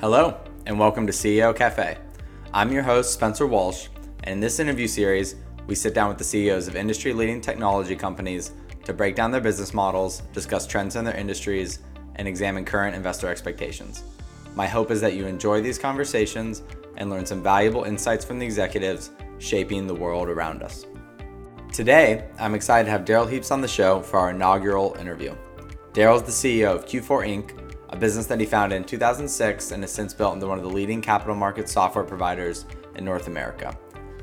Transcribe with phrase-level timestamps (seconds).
[0.00, 1.98] Hello, and welcome to CEO Cafe.
[2.54, 3.88] I'm your host, Spencer Walsh,
[4.24, 7.94] and in this interview series, we sit down with the CEOs of industry leading technology
[7.94, 8.52] companies
[8.84, 11.80] to break down their business models, discuss trends in their industries,
[12.16, 14.04] and examine current investor expectations.
[14.54, 16.62] My hope is that you enjoy these conversations
[16.96, 20.86] and learn some valuable insights from the executives shaping the world around us.
[21.74, 25.36] Today, I'm excited to have Darrell Heaps on the show for our inaugural interview.
[25.92, 29.82] Darrell is the CEO of Q4 Inc., a business that he founded in 2006 and
[29.82, 33.76] has since built into one of the leading capital market software providers in North America.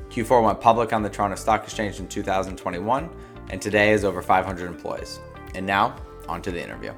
[0.08, 3.10] Q4 went public on the Toronto Stock Exchange in 2021
[3.50, 5.20] and today has over 500 employees.
[5.54, 5.96] And now,
[6.28, 6.92] on to the interview.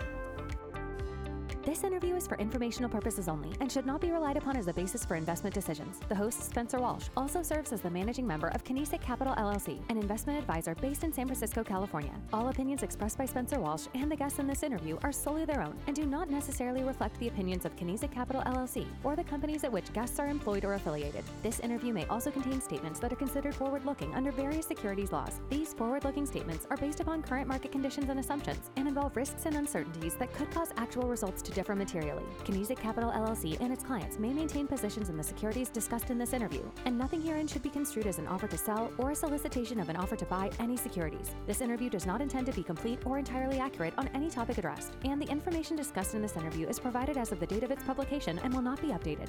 [2.01, 5.05] Interview is for informational purposes only and should not be relied upon as a basis
[5.05, 6.01] for investment decisions.
[6.09, 9.99] The host, Spencer Walsh, also serves as the managing member of Kinesic Capital LLC, an
[9.99, 12.15] investment advisor based in San Francisco, California.
[12.33, 15.61] All opinions expressed by Spencer Walsh and the guests in this interview are solely their
[15.61, 19.65] own and do not necessarily reflect the opinions of Kinesic Capital LLC or the companies
[19.65, 21.23] at which guests are employed or affiliated.
[21.43, 25.43] This interview may also contain statements that are considered forward looking under various securities laws.
[25.51, 29.45] These forward looking statements are based upon current market conditions and assumptions and involve risks
[29.45, 31.90] and uncertainties that could cause actual results to differ materially.
[31.99, 36.33] Kinesic Capital LLC and its clients may maintain positions in the securities discussed in this
[36.33, 39.81] interview, and nothing herein should be construed as an offer to sell or a solicitation
[39.81, 41.35] of an offer to buy any securities.
[41.47, 44.93] This interview does not intend to be complete or entirely accurate on any topic addressed,
[45.05, 47.83] and the information discussed in this interview is provided as of the date of its
[47.83, 49.29] publication and will not be updated.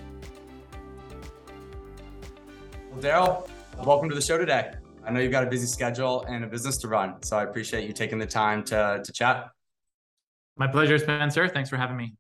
[2.92, 3.50] Well, Darrell,
[3.84, 4.73] welcome to the show today.
[5.04, 7.88] I know you've got a busy schedule and a business to run, so I appreciate
[7.88, 9.50] you taking the time to, to chat.
[10.58, 11.48] My pleasure, Spencer.
[11.48, 12.14] Thanks for having me.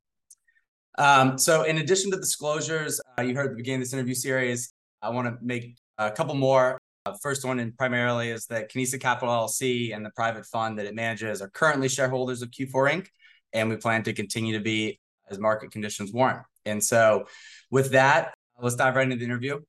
[0.97, 4.13] Um, so, in addition to disclosures, uh, you heard at the beginning of this interview
[4.13, 6.77] series, I want to make a couple more.
[7.05, 10.85] Uh, first one, and primarily, is that Kinesic Capital LLC and the private fund that
[10.85, 13.07] it manages are currently shareholders of Q4 Inc.,
[13.53, 16.45] and we plan to continue to be as market conditions warrant.
[16.65, 17.25] And so,
[17.71, 19.59] with that, let's dive right into the interview.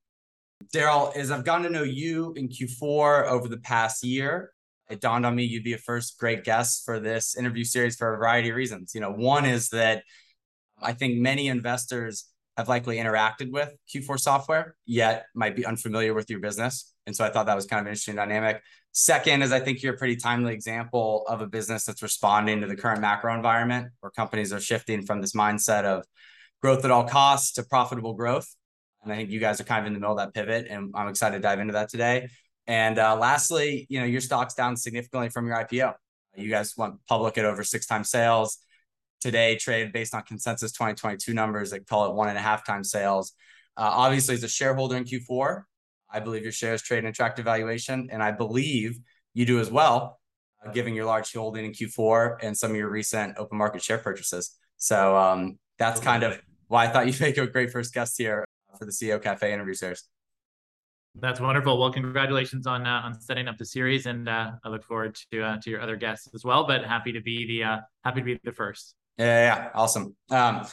[0.73, 4.53] Darrell, as I've gotten to know you in Q4 over the past year,
[4.91, 8.13] it dawned on me you'd be a first great guest for this interview series for
[8.13, 8.95] a variety of reasons.
[8.95, 10.05] You know, one is that
[10.83, 16.29] I think many investors have likely interacted with Q4 software, yet might be unfamiliar with
[16.29, 16.93] your business.
[17.07, 18.63] And so I thought that was kind of an interesting dynamic.
[18.93, 22.67] Second is I think you're a pretty timely example of a business that's responding to
[22.67, 26.05] the current macro environment where companies are shifting from this mindset of
[26.61, 28.55] growth at all costs to profitable growth.
[29.03, 30.93] And I think you guys are kind of in the middle of that pivot, and
[30.95, 32.29] I'm excited to dive into that today.
[32.69, 35.95] And uh, lastly, you know, your stock's down significantly from your IPO.
[36.37, 38.59] You guys went public at over six times sales
[39.23, 42.91] today trade based on consensus 2022 numbers that call it one and a half times
[42.91, 43.33] sales.
[43.77, 45.63] Uh, obviously, as a shareholder in Q4,
[46.11, 48.99] I believe your shares trade an attractive valuation, and I believe
[49.33, 50.21] you do as well,
[50.65, 53.99] uh, given your large holding in Q4 and some of your recent open market share
[53.99, 54.55] purchases.
[54.77, 58.45] So um, that's kind of why I thought you'd make a great first guest here
[58.79, 60.05] for the CEO Cafe interview series.
[61.15, 61.79] That's wonderful.
[61.79, 65.43] Well, congratulations on uh, on setting up the series, and uh, I look forward to
[65.43, 66.67] uh, to your other guests as well.
[66.67, 68.95] But happy to be the uh, happy to be the first.
[69.19, 70.17] Yeah, yeah, awesome.
[70.31, 70.67] Um,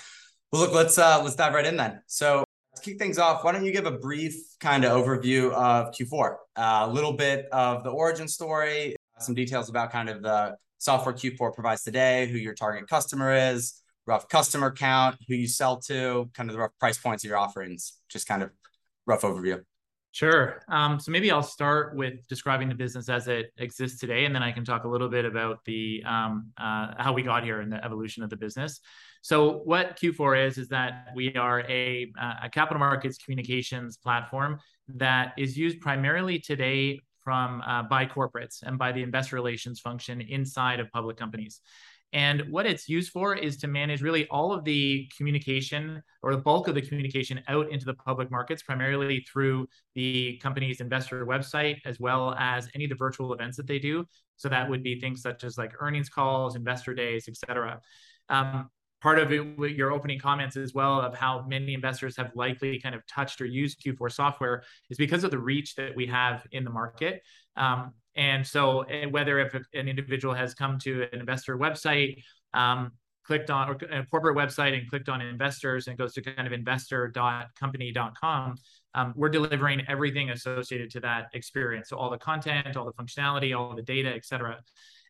[0.51, 2.01] well, look, let's uh, let's dive right in then.
[2.07, 2.43] So
[2.75, 6.35] to kick things off, why don't you give a brief kind of overview of Q4,
[6.55, 11.13] uh, a little bit of the origin story, some details about kind of the software
[11.13, 16.29] Q4 provides today, who your target customer is, rough customer count, who you sell to,
[16.33, 18.49] kind of the rough price points of your offerings, just kind of
[19.05, 19.61] rough overview.
[20.11, 20.63] Sure.
[20.67, 24.41] Um, so maybe I'll start with describing the business as it exists today, and then
[24.41, 27.71] I can talk a little bit about the um, uh, how we got here and
[27.71, 28.79] the evolution of the business.
[29.21, 32.11] So what Q4 is is that we are a,
[32.43, 34.59] a capital markets communications platform
[34.95, 40.21] that is used primarily today from uh, by corporates and by the investor relations function
[40.21, 41.61] inside of public companies.
[42.11, 46.41] And what it's used for is to manage really all of the communication or the
[46.41, 51.77] bulk of the communication out into the public markets, primarily through the company's investor website,
[51.85, 54.05] as well as any of the virtual events that they do.
[54.37, 57.79] So that would be things such as like earnings calls, investor days, et cetera.
[58.29, 58.69] Um,
[59.01, 59.41] part of it,
[59.71, 63.45] your opening comments as well of how many investors have likely kind of touched or
[63.45, 67.21] used Q4 software is because of the reach that we have in the market.
[67.55, 72.21] Um, and so, eh, whether if an individual has come to an investor website,
[72.53, 72.91] um,
[73.23, 76.53] clicked on or a corporate website and clicked on investors and goes to kind of
[76.53, 78.55] investor.company.com,
[78.95, 81.89] um, we're delivering everything associated to that experience.
[81.89, 84.57] So all the content, all the functionality, all the data, et cetera.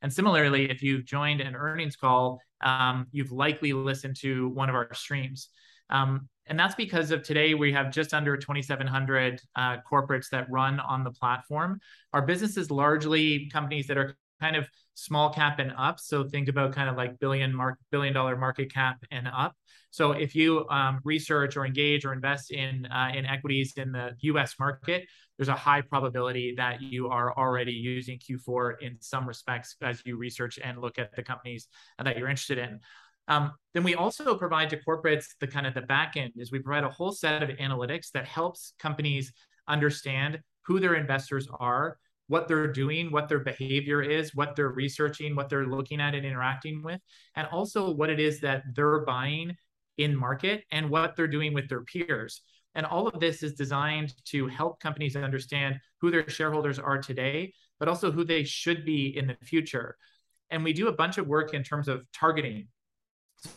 [0.02, 4.76] And similarly, if you've joined an earnings call, um, you've likely listened to one of
[4.76, 5.50] our streams.
[5.90, 10.80] Um, and that's because of today we have just under 2,700 uh, corporates that run
[10.80, 11.80] on the platform.
[12.14, 16.00] Our business is largely companies that are kind of small cap and up.
[16.00, 19.56] So think about kind of like billion mark billion dollar market cap and up.
[19.92, 24.12] So if you um, research or engage or invest in uh, in equities in the
[24.22, 24.56] U.S.
[24.60, 25.06] market,
[25.38, 30.18] there's a high probability that you are already using Q4 in some respects as you
[30.18, 31.68] research and look at the companies
[32.04, 32.80] that you're interested in.
[33.30, 36.60] Um, then we also provide to corporates the kind of the back end is we
[36.60, 39.32] provide a whole set of analytics that helps companies
[39.68, 41.98] understand who their investors are,
[42.30, 46.26] what they're doing, what their behavior is, what they're researching, what they're looking at and
[46.26, 47.02] interacting with,
[47.36, 49.58] and also what it is that they're buying
[49.98, 52.42] in market and what they're doing with their peers.
[52.76, 57.52] And all of this is designed to help companies understand who their shareholders are today,
[57.80, 59.98] but also who they should be in the future.
[60.52, 62.68] And we do a bunch of work in terms of targeting.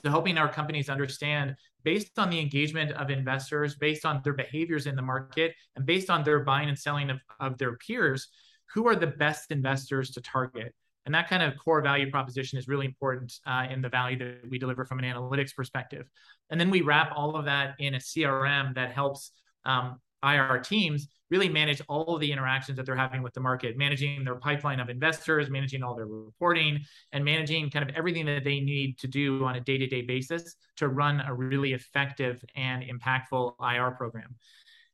[0.02, 4.86] So helping our companies understand based on the engagement of investors, based on their behaviors
[4.86, 8.28] in the market, and based on their buying and selling of, of their peers,
[8.74, 10.74] who are the best investors to target?
[11.04, 14.48] And that kind of core value proposition is really important uh, in the value that
[14.48, 16.06] we deliver from an analytics perspective.
[16.50, 19.32] And then we wrap all of that in a CRM that helps
[19.64, 23.76] um, IR teams really manage all of the interactions that they're having with the market,
[23.76, 26.78] managing their pipeline of investors, managing all their reporting,
[27.12, 30.02] and managing kind of everything that they need to do on a day to day
[30.02, 34.36] basis to run a really effective and impactful IR program.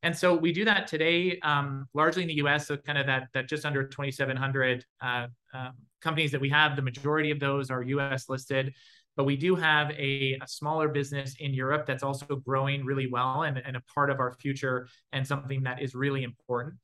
[0.03, 2.69] And so we do that today, um, largely in the U.S.
[2.69, 6.77] So kind of that that just under 2,700 uh, uh, companies that we have.
[6.77, 8.29] The majority of those are U.S.
[8.29, 8.75] listed,
[9.17, 13.43] but we do have a, a, smaller business in Europe that's also growing really well
[13.43, 16.77] and, and a part of our future and something that is really important.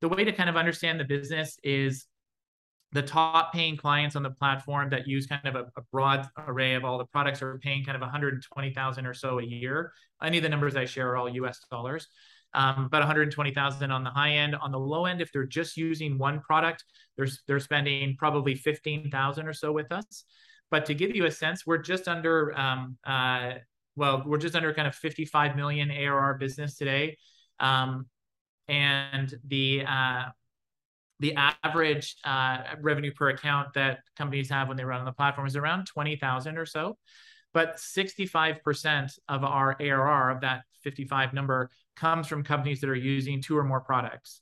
[0.00, 2.06] The way to kind of understand the business is
[2.92, 6.74] the top paying clients on the platform that use kind of a, a, broad array
[6.74, 9.92] of all the products are paying kind of 120,000 or so a year.
[10.22, 12.06] Any of the numbers I share are all US dollars
[12.54, 14.54] um, about 120,000 on the high end.
[14.54, 16.84] On the low end, if they're just using one product,
[17.16, 20.24] they're, they're spending probably 15,000 or so with us.
[20.70, 23.54] But to give you a sense, we're just under, um, uh,
[23.96, 27.18] well, we're just under kind of 55 million ARR business today.
[27.60, 28.06] Um,
[28.68, 30.24] and the, uh,
[31.20, 35.46] the average uh, revenue per account that companies have when they run on the platform
[35.46, 36.98] is around 20,000 or so.
[37.54, 43.42] But 65% of our ARR of that 55 number comes from companies that are using
[43.42, 44.40] two or more products.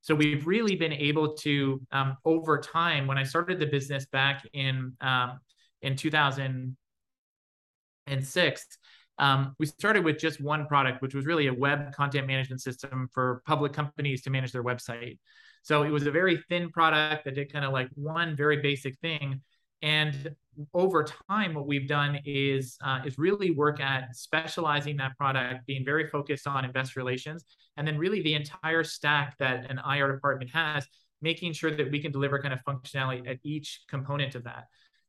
[0.00, 4.46] So we've really been able to, um, over time, when I started the business back
[4.52, 5.40] in um,
[5.82, 8.78] in 2006,
[9.18, 13.08] um, we started with just one product, which was really a web content management system
[13.12, 15.18] for public companies to manage their website.
[15.62, 18.98] So it was a very thin product that did kind of like one very basic
[19.00, 19.42] thing.
[19.82, 20.34] And
[20.74, 25.84] over time, what we've done is uh, is really work at specializing that product, being
[25.84, 27.44] very focused on investor relations,
[27.76, 30.86] and then really the entire stack that an IR department has,
[31.22, 34.64] making sure that we can deliver kind of functionality at each component of that.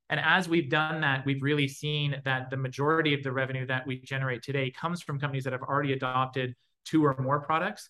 [0.09, 3.85] And as we've done that, we've really seen that the majority of the revenue that
[3.85, 6.55] we generate today comes from companies that have already adopted
[6.85, 7.89] two or more products.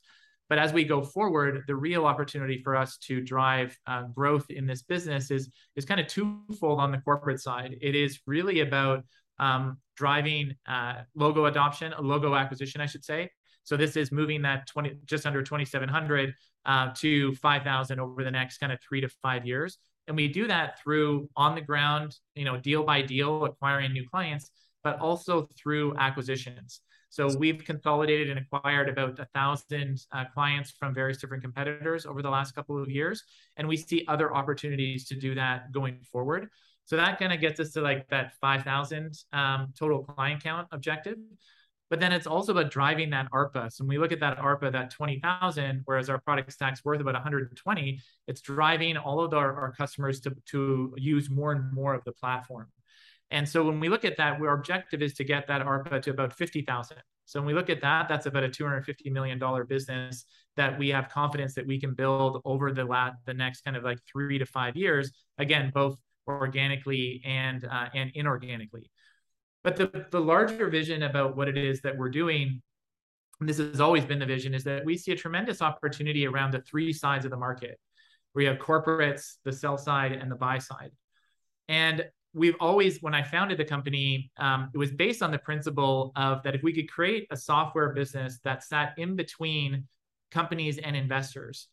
[0.50, 4.66] But as we go forward, the real opportunity for us to drive uh, growth in
[4.66, 7.78] this business is, is kind of twofold on the corporate side.
[7.82, 9.04] It is really about
[9.38, 13.30] um, driving uh, logo adoption, logo acquisition, I should say.
[13.64, 16.34] So this is moving that 20, just under 2,700
[16.66, 19.78] uh, to 5,000 over the next kind of three to five years.
[20.08, 24.08] And we do that through on the ground, you know, deal by deal, acquiring new
[24.10, 24.50] clients,
[24.84, 26.82] but also through acquisitions.
[27.10, 32.22] So we've consolidated and acquired about a thousand uh, clients from various different competitors over
[32.22, 33.24] the last couple of years,
[33.58, 36.50] and we see other opportunities to do that going forward.
[36.86, 41.18] So that kind of gets us to like that 5,000 um, total client count objective.
[41.90, 43.72] But then it's also about driving that ARPA.
[43.72, 47.16] So when we look at that ARPA, that 20,000, whereas our product stack's worth about
[47.16, 52.04] 120, it's driving all of our, our customers to, to use more and more of
[52.04, 52.68] the platform.
[53.32, 56.10] And so when we look at that, our objective is to get that ARPA to
[56.10, 56.98] about 50,000.
[57.26, 61.10] So when we look at that, that's about a $250 million business that we have
[61.10, 64.46] confidence that we can build over the lat the next kind of like three to
[64.46, 65.12] five years.
[65.38, 65.96] Again, both
[66.28, 68.90] organically and uh, and inorganically.
[69.64, 72.62] But the, the larger vision about what it is that we're doing,
[73.40, 76.52] and this has always been the vision, is that we see a tremendous opportunity around
[76.52, 77.80] the three sides of the market.
[78.34, 80.92] We have corporates, the sell side, and the buy side.
[81.68, 86.12] And we've always, when I founded the company, um, it was based on the principle
[86.16, 89.88] of that if we could create a software business that sat in between
[90.32, 91.68] companies and investors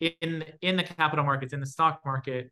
[0.00, 2.50] in in the capital markets, in the stock market,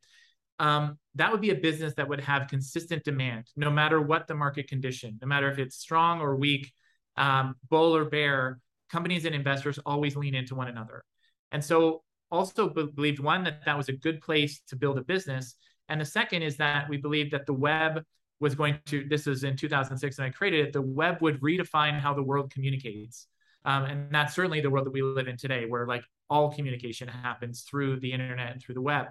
[0.59, 4.35] um, that would be a business that would have consistent demand, no matter what the
[4.35, 6.73] market condition, no matter if it's strong or weak,
[7.17, 8.61] um, bull or bear.
[8.91, 11.05] Companies and investors always lean into one another,
[11.53, 15.55] and so also believed one that that was a good place to build a business
[15.89, 18.03] And the second is that we believe that the web
[18.41, 21.99] was going to, this is in 2006 and I created it, the web would redefine
[21.99, 23.27] how the world communicates.
[23.65, 27.09] Um, and that's certainly the world that we live in today, where like all communication
[27.09, 29.07] happens through the internet and through the web.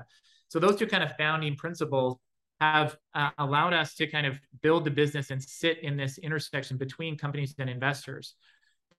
[0.48, 2.17] So those two kind of founding principles
[2.62, 6.77] have uh, allowed us to kind of build the business and sit in this intersection
[6.77, 8.36] between companies and investors.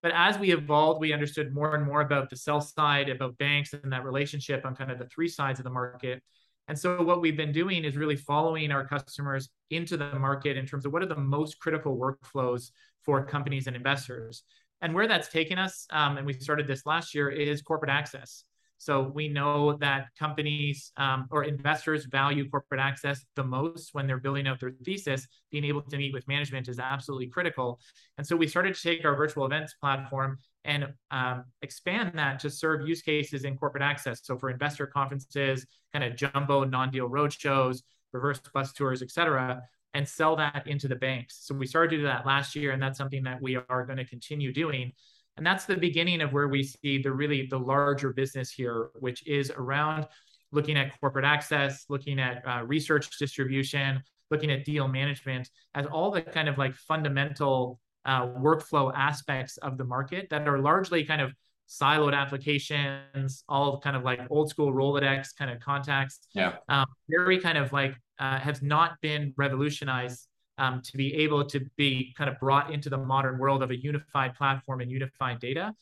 [0.02, 3.72] But as we evolved, we understood more and more about the sell side, about banks
[3.72, 6.22] and that relationship on kind of the three sides of the market.
[6.68, 10.66] And so what we've been doing is really following our customers into the market in
[10.66, 12.70] terms of what are the most critical workflows
[13.04, 14.42] for companies and investors.
[14.82, 18.44] And where that's taken us, um, and we started this last year, is corporate access.
[18.78, 24.18] So we know that companies um, or investors value corporate access the most when they're
[24.18, 25.26] building out their thesis.
[25.50, 27.80] Being able to meet with management is absolutely critical.
[28.18, 32.50] And so we started to take our virtual events platform and um, expand that to
[32.50, 34.20] serve use cases in corporate access.
[34.22, 37.82] So for investor conferences, kind of jumbo non-deal roadshows,
[38.12, 39.62] reverse bus tours, et cetera,
[39.94, 41.38] and sell that into the banks.
[41.46, 43.96] So we started to do that last year, and that's something that we are going
[43.96, 44.92] to continue doing.
[45.36, 49.26] And that's the beginning of where we see the really the larger business here, which
[49.26, 50.06] is around
[50.52, 56.10] looking at corporate access, looking at uh, research distribution, looking at deal management as all
[56.10, 61.20] the kind of like fundamental uh, workflow aspects of the market that are largely kind
[61.20, 61.34] of
[61.68, 66.20] siloed applications, all kind of like old school Rolodex kind of contacts.
[66.32, 66.54] Yeah.
[66.68, 71.60] Um, very kind of like uh, have not been revolutionized um, to be able to
[71.76, 75.74] be kind of brought into the modern world of a unified platform and unified data.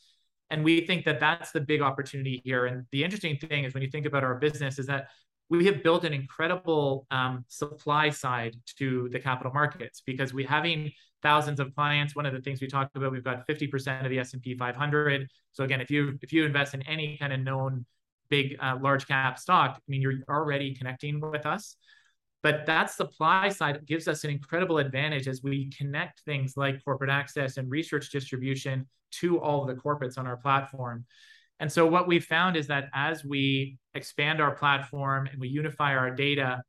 [0.50, 2.66] And we think that that's the big opportunity here.
[2.66, 5.08] And the interesting thing is when you think about our business is that
[5.56, 10.92] we have built an incredible um, supply side to the capital markets because we having
[11.22, 12.14] thousands of clients.
[12.14, 15.28] One of the things we talked about, we've got 50% of the S&P 500.
[15.52, 17.86] So again, if you if you invest in any kind of known
[18.28, 21.76] big uh, large cap stock, I mean, you're already connecting with us.
[22.42, 27.10] But that supply side gives us an incredible advantage as we connect things like corporate
[27.10, 31.06] access and research distribution to all of the corporates on our platform.
[31.60, 35.94] And so what we've found is that as we expand our platform and we unify
[35.94, 36.62] our data,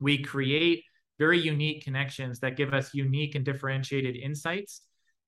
[0.00, 0.84] we create
[1.18, 4.82] very unique connections that give us unique and differentiated insights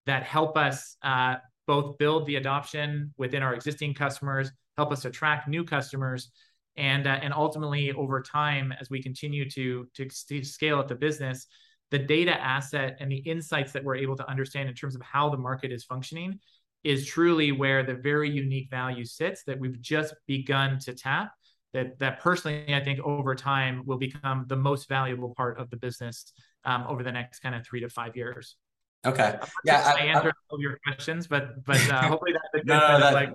[0.04, 5.48] that help us uh, both build the adoption within our existing customers, help us attract
[5.48, 6.30] new customers,
[6.76, 11.46] and uh, and ultimately over time as we continue to to scale up the business
[11.90, 15.28] the data asset and the insights that we're able to understand in terms of how
[15.28, 16.38] the market is functioning
[16.86, 21.32] is truly where the very unique value sits that we've just begun to tap
[21.72, 25.76] that that personally i think over time will become the most valuable part of the
[25.76, 26.32] business
[26.64, 28.56] um, over the next kind of three to five years
[29.04, 32.66] okay yeah i, I answered all your questions but but uh, hopefully that's a good
[32.66, 33.30] no, no, that, like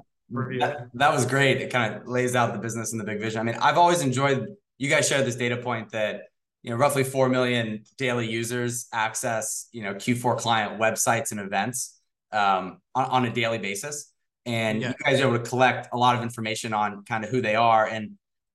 [0.60, 1.58] that, that was great.
[1.58, 3.42] It kind of lays out the business and the big vision.
[3.42, 6.22] I mean, I've always enjoyed you guys shared this data point that
[6.64, 12.01] you know roughly 4 million daily users access you know q4 client websites and events
[12.34, 14.12] um, on, on, a daily basis
[14.46, 14.90] and yeah.
[14.90, 17.56] you guys are able to collect a lot of information on kind of who they
[17.56, 18.12] are and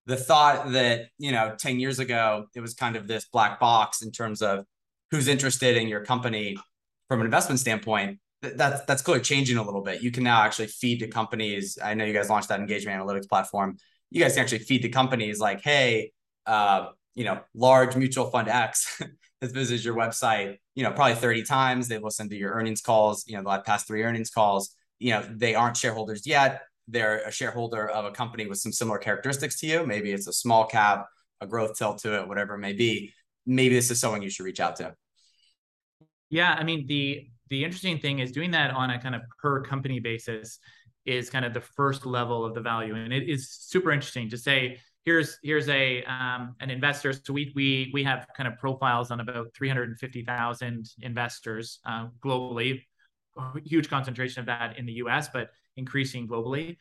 [0.06, 4.02] the thought that you know 10 years ago it was kind of this black box
[4.02, 4.64] in terms of
[5.10, 6.56] who's interested in your company
[7.08, 10.02] from an investment standpoint that's that's clearly changing a little bit.
[10.02, 11.78] You can now actually feed to companies.
[11.82, 13.76] I know you guys launched that engagement analytics platform.
[14.10, 16.12] You guys can actually feed to companies like, hey,
[16.46, 19.02] uh, you know, large mutual fund X
[19.42, 21.88] has visited your website, you know, probably 30 times.
[21.88, 24.76] They've listened to your earnings calls, you know, the past three earnings calls.
[24.98, 26.62] You know, they aren't shareholders yet.
[26.88, 29.86] They're a shareholder of a company with some similar characteristics to you.
[29.86, 31.06] Maybe it's a small cap,
[31.40, 33.12] a growth tilt to it, whatever it may be.
[33.46, 34.94] Maybe this is someone you should reach out to.
[36.28, 39.62] Yeah, I mean the the interesting thing is doing that on a kind of per
[39.62, 40.58] company basis
[41.04, 44.38] is kind of the first level of the value, and it is super interesting to
[44.38, 47.14] say here's here's a um, an investor.
[47.14, 52.82] So we we we have kind of profiles on about 350,000 investors uh, globally,
[53.64, 56.76] huge concentration of that in the U.S., but increasing globally.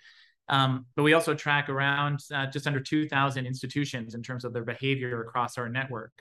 [0.50, 4.64] Um, but we also track around uh, just under 2,000 institutions in terms of their
[4.64, 6.12] behavior across our network.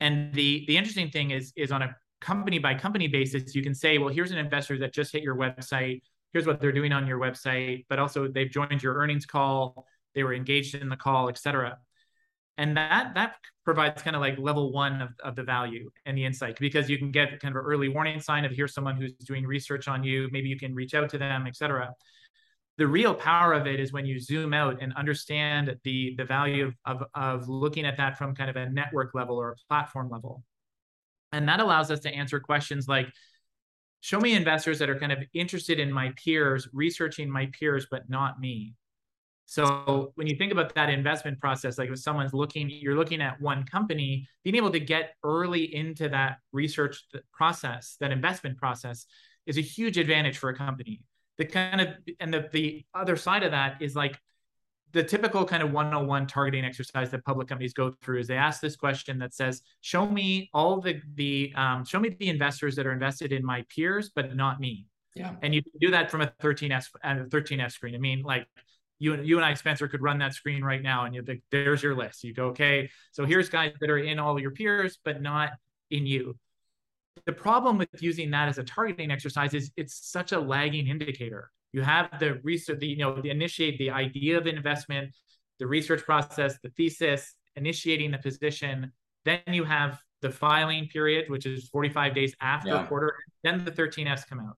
[0.00, 3.74] And the the interesting thing is is on a company by company basis, you can
[3.74, 6.00] say, well, here's an investor that just hit your website.
[6.32, 9.86] Here's what they're doing on your website, but also they've joined your earnings call.
[10.16, 11.78] They were engaged in the call, et cetera.
[12.58, 16.24] And that that provides kind of like level one of, of the value and the
[16.24, 19.12] insight because you can get kind of an early warning sign of here's someone who's
[19.12, 20.28] doing research on you.
[20.32, 21.92] Maybe you can reach out to them, et cetera.
[22.78, 26.66] The real power of it is when you zoom out and understand the the value
[26.66, 30.08] of, of, of looking at that from kind of a network level or a platform
[30.10, 30.42] level.
[31.32, 33.08] And that allows us to answer questions like
[34.00, 38.08] show me investors that are kind of interested in my peers, researching my peers, but
[38.08, 38.74] not me.
[39.46, 43.40] So when you think about that investment process, like if someone's looking, you're looking at
[43.40, 49.06] one company, being able to get early into that research process, that investment process,
[49.46, 51.00] is a huge advantage for a company.
[51.38, 51.88] The kind of
[52.18, 54.18] and the the other side of that is like
[54.92, 58.60] the typical kind of 101 targeting exercise that public companies go through is they ask
[58.60, 62.86] this question that says, "Show me all the the um, show me the investors that
[62.86, 65.34] are invested in my peers, but not me." Yeah.
[65.42, 67.94] And you do that from a 13S and a 13F screen.
[67.94, 68.46] I mean, like
[68.98, 71.42] you and you and I, Spencer, could run that screen right now, and you think
[71.50, 72.24] there's your list.
[72.24, 75.50] You go, okay, so here's guys that are in all your peers, but not
[75.90, 76.36] in you.
[77.24, 81.50] The problem with using that as a targeting exercise is it's such a lagging indicator.
[81.72, 85.14] You have the research, the, you know, the initiate the idea of investment,
[85.58, 88.92] the research process, the thesis, initiating the position.
[89.24, 92.86] Then you have the filing period, which is 45 days after yeah.
[92.86, 93.14] quarter.
[93.42, 94.56] Then the 13Fs come out.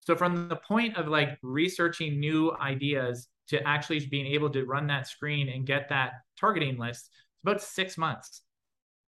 [0.00, 4.86] So from the point of like researching new ideas to actually being able to run
[4.88, 8.42] that screen and get that targeting list, it's about six months.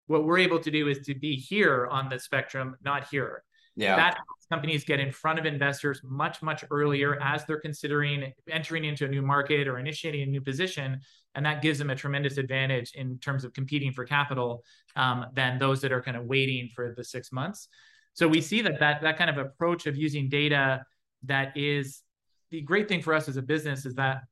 [0.08, 3.44] What we're able to do is to be here on the spectrum, not here.
[3.76, 3.96] Yeah.
[3.96, 4.18] That
[4.52, 9.08] companies get in front of investors much, much earlier as they're considering entering into a
[9.08, 11.00] new market or initiating a new position.
[11.36, 14.64] And that gives them a tremendous advantage in terms of competing for capital
[14.96, 17.68] um, than those that are kind of waiting for the six months.
[18.14, 20.84] So we see that that, that kind of approach of using data
[21.24, 22.02] that is
[22.52, 24.24] the great thing for us as a business is that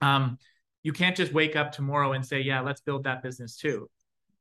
[0.00, 0.38] um,
[0.82, 3.90] you can't just wake up tomorrow and say, yeah, let's build that business too.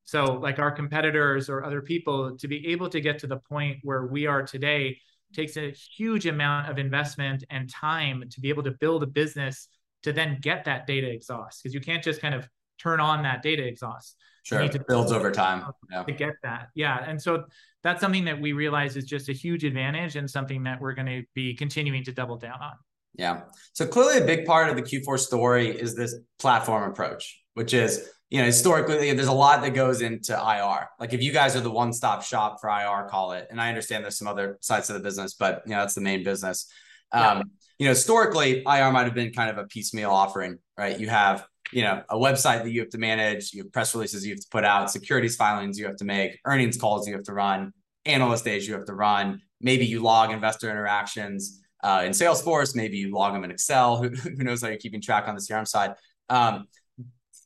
[0.04, 3.80] So, like our competitors or other people, to be able to get to the point
[3.84, 5.00] where we are today
[5.34, 9.68] takes a huge amount of investment and time to be able to build a business
[10.04, 12.48] to then get that data exhaust because you can't just kind of
[12.80, 14.16] turn on that data exhaust.
[14.44, 16.04] Sure, it builds over time yeah.
[16.04, 16.70] to get that.
[16.74, 17.44] Yeah, and so
[17.84, 21.08] that's something that we realize is just a huge advantage and something that we're going
[21.08, 22.74] to be continuing to double down on.
[23.18, 23.42] Yeah.
[23.74, 28.10] So clearly, a big part of the Q4 story is this platform approach, which is,
[28.30, 30.88] you know, historically, there's a lot that goes into IR.
[31.00, 33.48] Like if you guys are the one stop shop for IR, call it.
[33.50, 36.02] And I understand there's some other sides of the business, but, you know, that's the
[36.02, 36.72] main business.
[37.14, 37.32] Yeah.
[37.32, 41.00] Um, you know, historically, IR might have been kind of a piecemeal offering, right?
[41.00, 44.26] You have, you know, a website that you have to manage, you have press releases
[44.26, 47.24] you have to put out, securities filings you have to make, earnings calls you have
[47.26, 47.74] to run,
[48.06, 49.42] analyst days you have to run.
[49.62, 52.76] Maybe you log investor interactions uh, in Salesforce.
[52.76, 53.98] Maybe you log them in Excel.
[53.98, 55.94] Who, who knows how you're keeping track on the CRM side?
[56.30, 56.68] Um,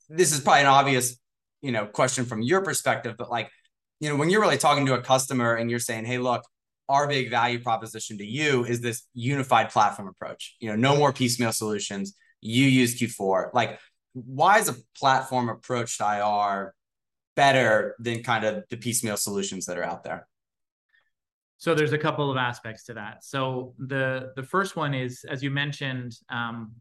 [0.10, 1.18] this is probably an obvious,
[1.62, 3.50] you know, question from your perspective, but like,
[4.00, 6.44] you know, when you're really talking to a customer and you're saying, "Hey, look,
[6.92, 10.58] our big value proposition to you is this unified platform approach.
[10.60, 12.16] You know, no more piecemeal solutions.
[12.42, 13.54] You use Q4.
[13.54, 13.80] Like,
[14.14, 16.74] why is a platform approach to IR
[17.38, 20.28] better than kind of the piecemeal solutions that are out there?
[21.62, 23.24] So there's a couple of aspects to that.
[23.24, 26.72] So the the first one is, as you mentioned, um,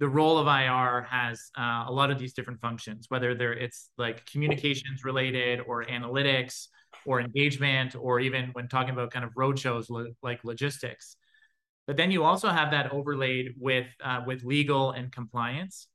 [0.00, 3.90] the role of IR has uh, a lot of these different functions, whether they're it's
[3.98, 6.68] like communications related or analytics
[7.04, 11.16] or engagement, or even when talking about kind of roadshows lo- like logistics.
[11.86, 15.86] But then you also have that overlaid with uh, with legal and compliance,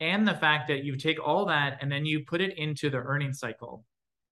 [0.00, 2.98] and the fact that you take all that and then you put it into the
[2.98, 3.84] earning cycle.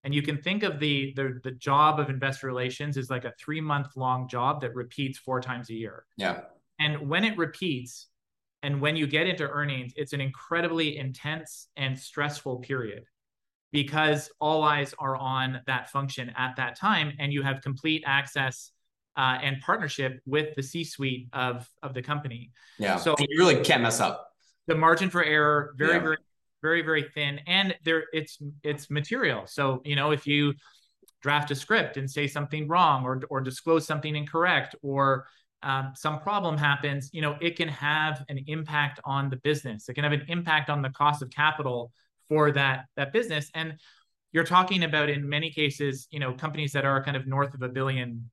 [0.02, 3.32] And you can think of the, the the job of investor relations as like a
[3.38, 6.04] three month long job that repeats four times a year.
[6.16, 6.40] Yeah.
[6.78, 8.06] And when it repeats,
[8.62, 13.04] and when you get into earnings, it's an incredibly intense and stressful period
[13.72, 18.72] because all eyes are on that function at that time, and you have complete access
[19.16, 22.52] uh, and partnership with the C-suite of of the company.
[22.78, 22.96] Yeah.
[22.96, 24.28] So you really can't mess up.
[24.66, 26.00] The margin for error very yeah.
[26.00, 26.16] very
[26.62, 29.46] very very thin and there it's it's material.
[29.46, 30.54] So you know if you
[31.22, 35.26] draft a script and say something wrong or or disclose something incorrect or
[35.62, 39.88] um, some problem happens you know it can have an impact on the business.
[39.88, 41.92] It can have an impact on the cost of capital
[42.28, 43.50] for that that business.
[43.54, 43.74] And
[44.32, 47.62] you're talking about in many cases you know companies that are kind of north of
[47.62, 48.30] a billion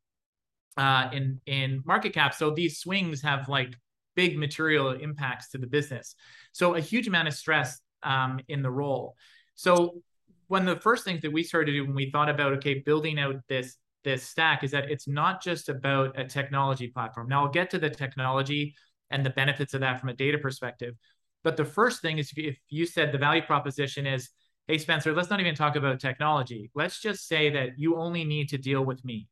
[0.77, 2.33] uh, in in market cap.
[2.33, 3.75] So these swings have like
[4.15, 6.15] big material impacts to the business.
[6.51, 9.15] So a huge amount of stress um, in the role.
[9.55, 10.01] So
[10.47, 12.75] one of the first things that we started to do when we thought about okay
[12.75, 17.27] building out this this stack is that it's not just about a technology platform.
[17.27, 18.75] Now I'll get to the technology
[19.09, 20.95] and the benefits of that from a data perspective.
[21.43, 24.29] But the first thing is if you said the value proposition is,
[24.67, 26.71] hey Spencer, let's not even talk about technology.
[26.75, 29.27] Let's just say that you only need to deal with me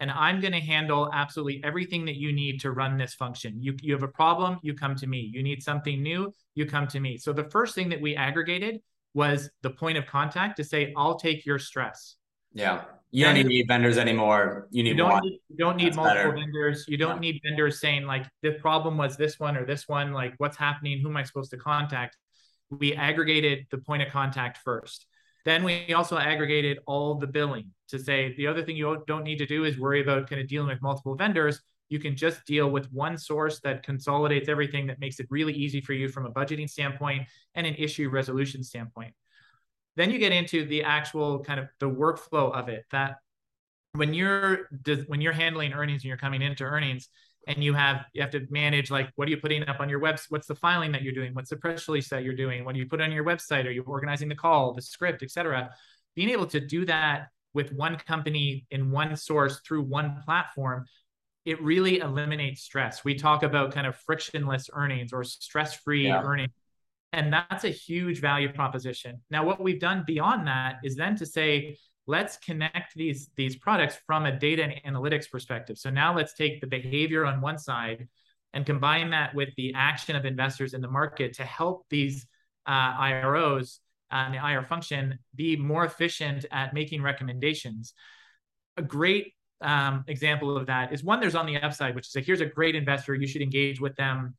[0.00, 3.62] and I'm going to handle absolutely everything that you need to run this function.
[3.62, 5.30] You, you have a problem, you come to me.
[5.32, 7.16] You need something new, you come to me.
[7.16, 8.80] So the first thing that we aggregated
[9.14, 12.16] was the point of contact to say, I'll take your stress.
[12.52, 12.84] Yeah.
[13.12, 14.66] You don't need vendors anymore.
[14.70, 15.22] You need you don't one.
[15.22, 16.32] Need, you don't need That's multiple better.
[16.36, 16.84] vendors.
[16.88, 17.32] You don't Yeah.
[17.32, 20.12] need vendors saying like the problem was this one or this one.
[20.12, 21.00] Like what's happening?
[21.00, 22.16] Who am I supposed to contact?
[22.70, 25.06] We aggregated the point of contact first.
[25.46, 29.38] Then we also aggregated all the billing to say the other thing you don't need
[29.38, 31.60] to do is worry about kind of dealing with multiple vendors.
[31.88, 35.80] You can just deal with one source that consolidates everything that makes it really easy
[35.80, 39.14] for you from a budgeting standpoint and an issue resolution standpoint.
[39.94, 43.18] Then you get into the actual kind of the workflow of it that
[43.92, 44.68] when you're
[45.06, 47.08] when you're handling earnings and you're coming into earnings
[47.46, 50.00] and you have you have to manage like what are you putting up on your
[50.00, 52.74] website what's the filing that you're doing what's the press release that you're doing what
[52.74, 55.70] do you put on your website are you organizing the call the script etc
[56.14, 60.84] being able to do that with one company in one source through one platform
[61.44, 63.04] it really eliminates stress.
[63.04, 66.22] We talk about kind of frictionless earnings or stress-free Yeah.
[66.22, 66.50] earnings
[67.12, 69.22] and that's a huge value proposition.
[69.30, 73.98] Now what we've done beyond that is then to say let's connect these these products
[74.06, 75.78] from a data and analytics perspective.
[75.78, 78.08] So now let's take the behavior on one side
[78.52, 82.26] and combine that with the action of investors in the market to help these
[82.66, 83.78] uh, iros
[84.10, 87.92] and the ir function be more efficient at making recommendations.
[88.76, 92.24] A great um, example of that is one there's on the upside which is like
[92.24, 94.34] here's a great investor you should engage with them.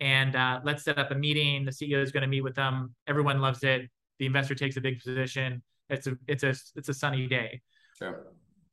[0.00, 2.94] And uh, let's set up a meeting the ceo is going to meet with them
[3.06, 6.94] everyone loves it the investor takes a big position it's a it's a it's a
[6.94, 7.60] sunny day.
[7.98, 8.26] Sure.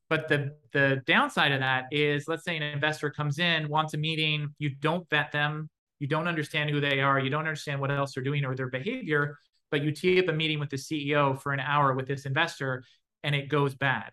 [0.10, 3.98] but the the downside of that is let's say an investor comes in wants a
[3.98, 5.70] meeting you don't vet them
[6.00, 8.70] you don't understand who they are you don't understand what else they're doing or their
[8.70, 9.38] behavior
[9.70, 12.84] but you tee up a meeting with the ceo for an hour with this investor
[13.24, 14.12] and it goes bad.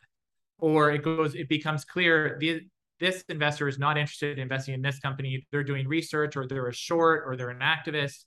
[0.58, 2.62] Or it goes it becomes clear the,
[2.98, 5.46] this investor is not interested in investing in this company.
[5.52, 8.24] They're doing research or they're a short or they're an activist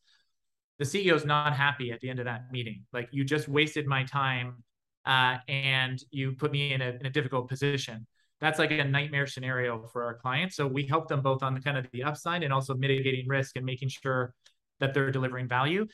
[0.80, 2.86] the CEO is not happy at the end of that meeting.
[2.94, 4.64] Like you just wasted my time
[5.06, 8.08] uh, and you put me in a, in a difficult position.
[8.40, 10.56] That's like a nightmare scenario for our clients.
[10.56, 13.58] So we help them both on the kind of the upside and also mitigating risk
[13.58, 14.34] and making sure
[14.80, 15.86] that they're delivering value.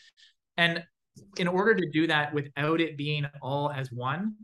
[0.57, 0.83] And
[1.37, 4.35] in order to do that without it being all as one,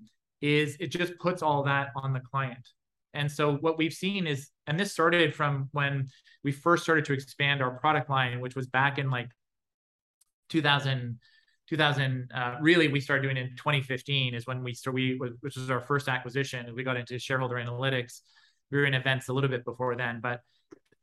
[0.41, 2.67] is it just puts all that on the client.
[3.13, 6.07] And so what we've seen is, and this started from when
[6.43, 9.29] we first started to expand our product line, which was back in like
[10.51, 11.17] 2000
[11.69, 15.71] 2000 uh, really we started doing in 2015 is when we started we which was
[15.71, 18.21] our first acquisition we got into shareholder analytics.
[18.71, 20.41] We were in events a little bit before then but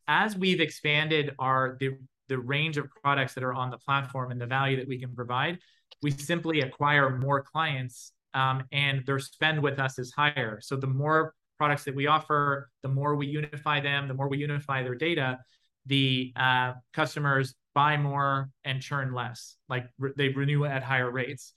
[0.07, 1.97] as we've expanded our the
[2.29, 5.15] the range of products that are on the platform and the value that we can
[5.15, 5.59] provide
[6.03, 10.61] we simply acquire more clients um, and their spend with us is higher.
[10.61, 14.39] So the more products that we offer the more we unify them the more we
[14.39, 15.39] unify their data
[15.87, 19.55] the uh, customers buy more and churn less.
[19.69, 21.53] Like re- they renew at higher rates.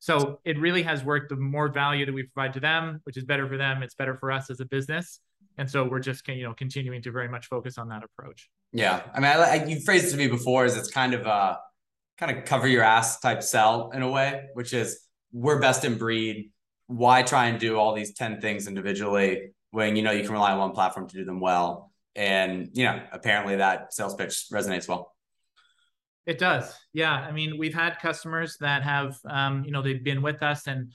[0.00, 1.28] So it really has worked.
[1.28, 4.16] The more value that we provide to them, which is better for them, it's better
[4.16, 5.20] for us as a business.
[5.58, 8.50] And so we're just you know continuing to very much focus on that approach.
[8.72, 11.26] Yeah, I mean, I, I, you phrased it to me before as it's kind of
[11.26, 11.58] a
[12.18, 15.98] kind of cover your ass type sell in a way, which is we're best in
[15.98, 16.50] breed.
[16.88, 20.50] Why try and do all these ten things individually when you know you can rely
[20.50, 21.92] on one platform to do them well?
[22.16, 25.12] And you know, apparently that sales pitch resonates well.
[26.30, 26.72] It does.
[26.92, 27.12] Yeah.
[27.12, 30.92] I mean, we've had customers that have, um, you know, they've been with us and,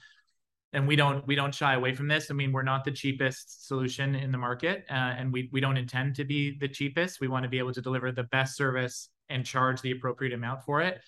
[0.72, 2.30] and we don't, we don't shy away from this.
[2.30, 5.76] I mean, we're not the cheapest solution in the market uh, and we, we don't
[5.76, 7.20] intend to be the cheapest.
[7.20, 10.62] We want to be able to deliver the best service and charge the appropriate amount
[10.62, 11.02] for it.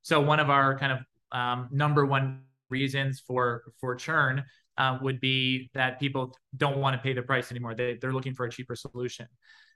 [0.00, 0.98] So one of our kind of
[1.38, 4.44] um, number one reasons for, for churn
[4.78, 7.74] uh, would be that people don't want to pay the price anymore.
[7.74, 9.26] They, they're looking for a cheaper solution.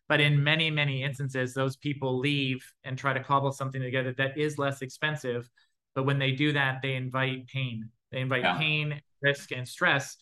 [0.08, 4.38] But in many, many instances, those people leave and try to cobble something together that
[4.38, 5.48] is less expensive.
[5.94, 7.90] But when they do that, they invite pain.
[8.10, 8.56] They invite Yeah.
[8.56, 10.16] pain, risk, and stress.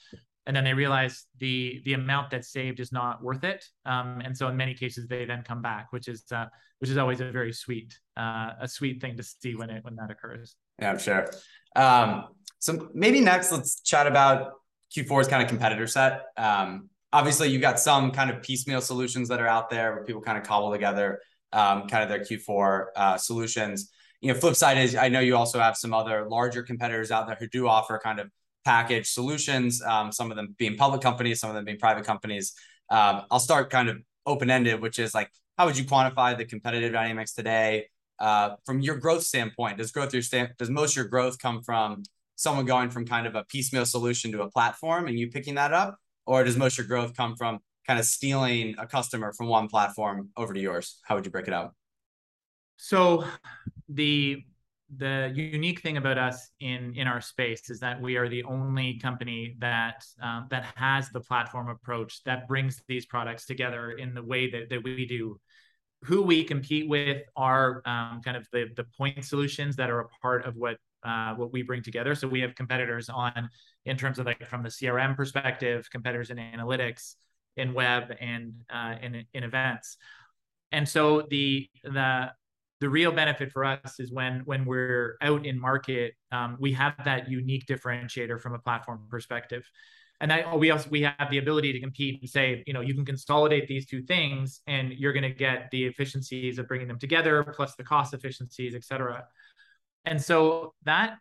[0.47, 3.65] And then they realize the the amount that's saved is not worth it.
[3.85, 6.47] Um, and so in many cases, they then come back, which is uh,
[6.79, 9.97] which is always a very sweet uh, a sweet thing to see when it when
[9.97, 10.57] that occurs.
[10.81, 11.29] Yeah, I'm sure.
[11.75, 14.53] Um, so maybe next, let's chat about
[14.97, 16.23] Q4's kind of competitor set.
[16.37, 20.21] Um, obviously, you've got some kind of piecemeal solutions that are out there where people
[20.21, 21.21] kind of cobble together
[21.53, 23.91] um, kind of their Q4 uh, solutions.
[24.21, 27.27] You know, flip side is I know you also have some other larger competitors out
[27.27, 28.31] there who do offer kind of
[28.67, 29.83] package solutions.
[29.83, 32.53] Um, some of them being public companies, some of them being private companies.
[32.91, 36.45] Um, I'll start kind of open ended, which is like, how would you quantify the
[36.45, 37.87] competitive dynamics today?
[38.19, 41.63] Uh, from your growth standpoint, does growth your stand, does most of your growth come
[41.63, 42.03] from
[42.35, 45.73] someone going from kind of a piecemeal solution to a platform and you picking that
[45.73, 45.97] up,
[46.27, 49.69] or does most of your growth come from kind of stealing a customer from one
[49.69, 50.99] platform over to yours?
[51.05, 51.75] How would you break it out?
[52.77, 53.25] So
[53.89, 54.43] the
[54.97, 58.99] the unique thing about us in in our space is that we are the only
[59.01, 64.23] company that um, that has the platform approach that brings these products together in the
[64.23, 65.41] way that, that we do
[66.03, 70.09] who we compete with are um, kind of the the point solutions that are a
[70.23, 72.15] part of what uh, what we bring together.
[72.15, 73.49] So we have competitors on
[73.85, 77.15] in terms of like from the crm perspective competitors in analytics
[77.57, 79.97] in web and uh, in, in events.
[80.73, 82.33] And so the the
[82.81, 86.95] the real benefit for us is when when we're out in market um, we have
[87.05, 89.65] that unique differentiator from a platform perspective.
[90.21, 92.95] And that we also we have the ability to compete and say you know you
[92.95, 96.99] can consolidate these two things and you're going to get the efficiencies of bringing them
[96.99, 99.25] together plus the cost efficiencies et cetera
[100.07, 101.19] and so that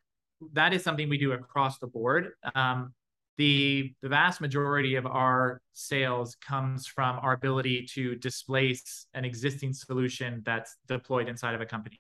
[0.54, 2.32] that is something we do across the board.
[2.54, 2.94] Um,
[3.38, 9.74] the the vast majority of our sales comes from our ability to displace an existing
[9.74, 12.00] solution that's deployed inside of a company.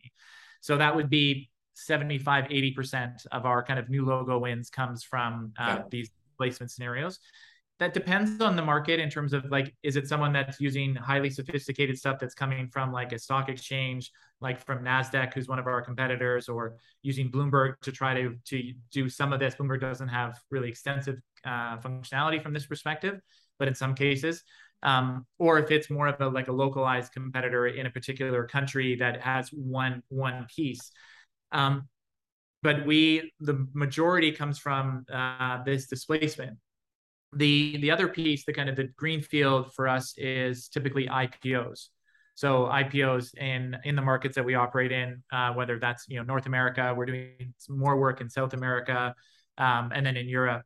[0.61, 5.51] So that would be 75 80% of our kind of new logo wins comes from
[5.59, 5.83] uh, yeah.
[5.91, 7.19] these placement scenarios
[7.79, 11.29] that depends on the market in terms of like is it someone that's using highly
[11.29, 15.67] sophisticated stuff that's coming from like a stock exchange like from nasdaq who's one of
[15.67, 19.55] our competitors or using bloomberg to try to to do some of this?
[19.55, 23.19] Bloomberg doesn't have really extensive uh, functionality from this perspective
[23.59, 24.43] but in some cases
[24.83, 28.95] um, or if it's more of a like a localized competitor in a particular country
[28.97, 30.91] that has one one piece.
[31.51, 31.87] Um,
[32.61, 36.57] but we the majority comes from uh, this displacement
[37.35, 41.89] the the other piece, the kind of the green field for us is typically IPOs.
[42.35, 46.23] So IPOs in in the markets that we operate in, uh, whether that's you know
[46.23, 49.13] North America, we're doing more work in South America,
[49.57, 50.63] um, and then in Europe.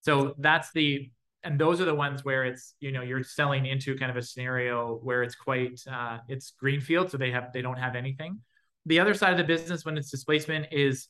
[0.00, 1.10] So that's the
[1.44, 4.22] and those are the ones where it's you know you're selling into kind of a
[4.22, 8.40] scenario where it's quite uh, it's greenfield, so they have they don't have anything.
[8.86, 11.08] The other side of the business when it's displacement is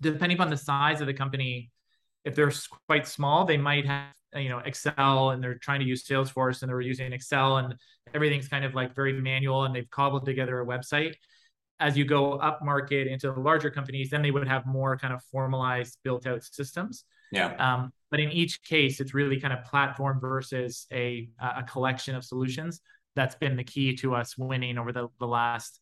[0.00, 1.70] depending upon the size of the company
[2.24, 2.52] if they're
[2.86, 6.70] quite small, they might have you know Excel and they're trying to use Salesforce and
[6.70, 7.74] they're using Excel and
[8.14, 11.14] everything's kind of like very manual and they've cobbled together a website.
[11.80, 15.14] As you go up market into the larger companies, then they would have more kind
[15.14, 17.04] of formalized, built out systems.
[17.32, 17.54] Yeah.
[17.58, 22.24] Um, but in each case, it's really kind of platform versus a a collection of
[22.24, 22.80] solutions.
[23.16, 25.79] That's been the key to us winning over the, the last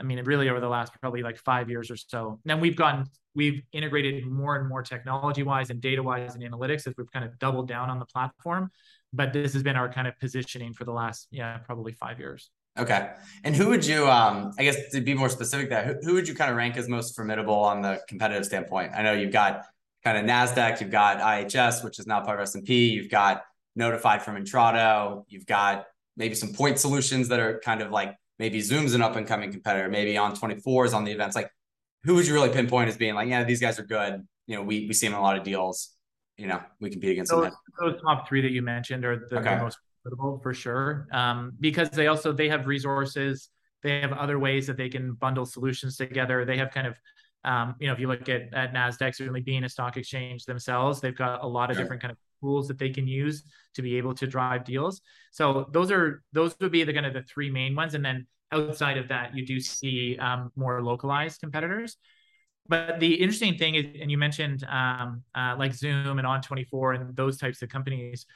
[0.00, 2.38] I mean, really over the last probably like five years or so.
[2.44, 6.86] Then we've gotten, we've integrated more and more technology wise and data wise and analytics
[6.86, 8.70] as we've kind of doubled down on the platform.
[9.12, 12.50] But this has been our kind of positioning for the last, yeah, probably five years.
[12.78, 13.10] Okay.
[13.42, 16.28] And who would you, um, I guess to be more specific, that who, who would
[16.28, 18.92] you kind of rank as most formidable on the competitive standpoint?
[18.96, 19.64] I know you've got
[20.04, 22.90] kind of Nasdaq, you've got IHS, which is now part of S and P.
[22.90, 23.42] You've got
[23.74, 25.24] Notified from Intrado.
[25.28, 29.16] You've got maybe some point solutions that are kind of like maybe Zoom's an up
[29.16, 31.36] and coming competitor, maybe On24 is on the events.
[31.36, 31.50] Like,
[32.04, 34.26] who would you really pinpoint as being like, yeah, these guys are good.
[34.46, 35.90] You know, we we see them in a lot of deals.
[36.36, 37.52] You know, we compete against those, them.
[37.80, 39.56] Those top three that you mentioned are the, okay.
[39.56, 43.50] the most profitable for sure, um, because they also they have resources.
[43.82, 46.44] They have other ways that they can bundle solutions together.
[46.44, 46.96] They have kind of
[47.44, 51.00] um, you know, if you look at, at NASDAQ, certainly being a stock exchange themselves,
[51.00, 51.84] they've got a lot of sure.
[51.84, 53.42] different kind of tools that they can use
[53.74, 55.00] to be able to drive deals.
[55.30, 57.94] So those are those would be the kind of the three main ones.
[57.94, 61.96] And then outside of that, you do see um, more localized competitors.
[62.68, 67.16] But the interesting thing is, and you mentioned um, uh, like Zoom and On24 and
[67.16, 68.26] those types of companies,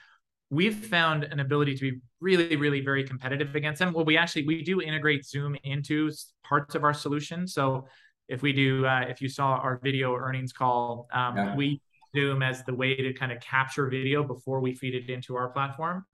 [0.48, 3.92] we've found an ability to be really, really very competitive against them.
[3.92, 6.10] Well, we actually we do integrate Zoom into
[6.44, 7.46] parts of our solution.
[7.46, 7.86] So
[8.28, 11.56] if we do, uh, if you saw our video earnings call, um, yeah.
[11.56, 11.80] we
[12.14, 15.48] Zoom as the way to kind of capture video before we feed it into our
[15.48, 16.04] platform.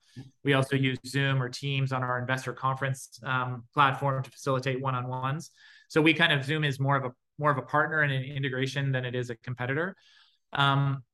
[0.45, 5.51] We also use Zoom or Teams on our investor conference um, platform to facilitate one-on-ones.
[5.89, 8.25] So we kind of Zoom is more of a more of a partner and an
[8.25, 9.95] integration than it is a competitor.
[10.53, 11.05] Um,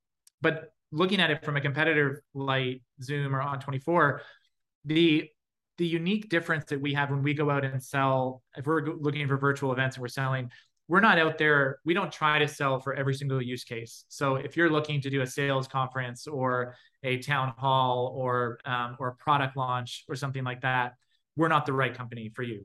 [0.41, 4.21] but looking at it from a competitor like Zoom or On24,
[4.85, 5.29] the
[5.77, 9.27] the unique difference that we have when we go out and sell, if we're looking
[9.27, 10.51] for virtual events and we're selling,
[10.87, 14.05] we're not out there we don't try to sell for every single use case.
[14.09, 18.97] So if you're looking to do a sales conference or a town hall or um,
[18.99, 20.95] or a product launch or something like that
[21.37, 22.65] we're not the right company for you.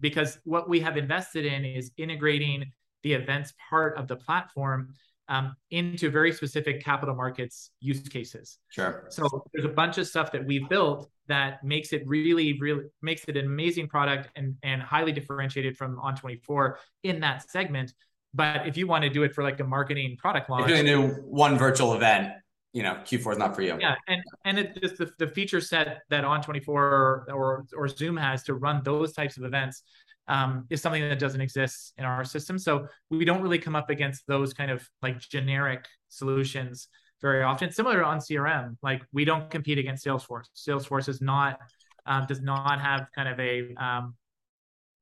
[0.00, 2.64] Because what we have invested in is integrating
[3.02, 4.94] the events part of the platform
[5.28, 8.58] um, into very specific capital markets use cases.
[8.68, 9.06] Sure.
[9.10, 13.24] So there's a bunch of stuff that we've built that makes it really, really makes
[13.24, 17.92] it an amazing product and and highly differentiated from On24 in that segment.
[18.34, 21.08] But if you want to do it for like a marketing product launch, if you're
[21.08, 22.32] do one virtual event,
[22.72, 23.76] you know, Q4 is not for you.
[23.80, 28.16] Yeah, and and it's just the, the feature set that On24 or, or or Zoom
[28.16, 29.82] has to run those types of events
[30.28, 32.58] um, is something that doesn't exist in our system.
[32.58, 36.88] So we don't really come up against those kind of like generic solutions
[37.22, 37.70] very often.
[37.70, 40.46] Similar on CRM, like we don't compete against Salesforce.
[40.56, 41.58] Salesforce is not
[42.06, 44.14] um, does not have kind of a um,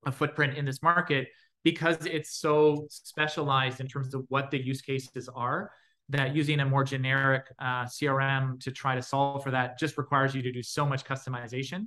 [0.07, 1.29] a footprint in this market
[1.63, 5.71] because it's so specialized in terms of what the use cases are
[6.11, 10.35] that using a more generic uh, CRM to try to solve for that just requires
[10.35, 11.87] you to do so much customization,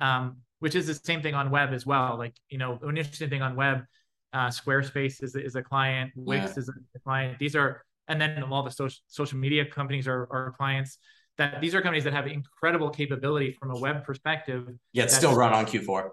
[0.00, 2.16] um, which is the same thing on web as well.
[2.16, 3.84] Like, you know, an interesting thing on web,
[4.32, 6.60] uh, Squarespace is, is a client, Wix yeah.
[6.60, 7.38] is a client.
[7.38, 10.98] These are, and then all the social, social media companies are, are clients
[11.36, 14.68] that these are companies that have incredible capability from a web perspective.
[14.92, 16.10] Yet still run on Q4.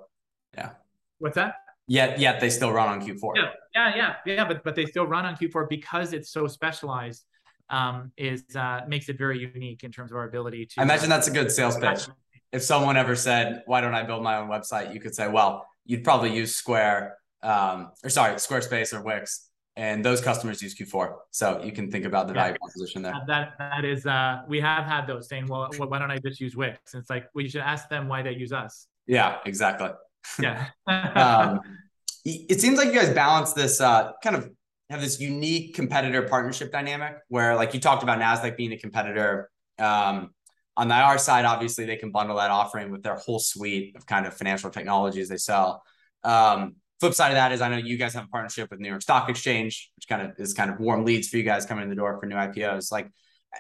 [0.56, 0.72] Yeah.
[1.20, 1.56] What's that?
[1.88, 3.34] Yet, yet they still run on Q4.
[3.36, 4.48] Yeah, yeah, yeah, yeah.
[4.48, 7.26] But but they still run on Q4 because it's so specialized.
[7.70, 10.82] Um, is uh, makes it very unique in terms of our ability to.
[10.82, 12.08] I imagine that's a good sales pitch.
[12.52, 15.66] If someone ever said, "Why don't I build my own website?" You could say, "Well,
[15.86, 21.16] you'd probably use Square, um, or sorry, Squarespace or Wix, and those customers use Q4.
[21.32, 23.14] So you can think about the yeah, value proposition there.
[23.28, 26.56] That that is, uh, we have had those saying, "Well, why don't I just use
[26.56, 28.88] Wix?" And it's like we should ask them why they use us.
[29.08, 29.90] Yeah, exactly.
[30.40, 30.68] Yeah.
[30.88, 31.62] um,
[32.26, 34.52] it seems like you guys balance this uh, kind of
[34.92, 39.50] have this unique competitor partnership dynamic where, like you talked about Nasdaq being a competitor.
[39.80, 40.32] Um,
[40.78, 44.06] on the IR side, obviously they can bundle that offering with their whole suite of
[44.06, 45.84] kind of financial technologies they sell.
[46.24, 48.88] Um, flip side of that is I know you guys have a partnership with New
[48.88, 51.84] York Stock Exchange, which kind of is kind of warm leads for you guys coming
[51.84, 52.92] in the door for new IPOs.
[52.92, 53.10] Like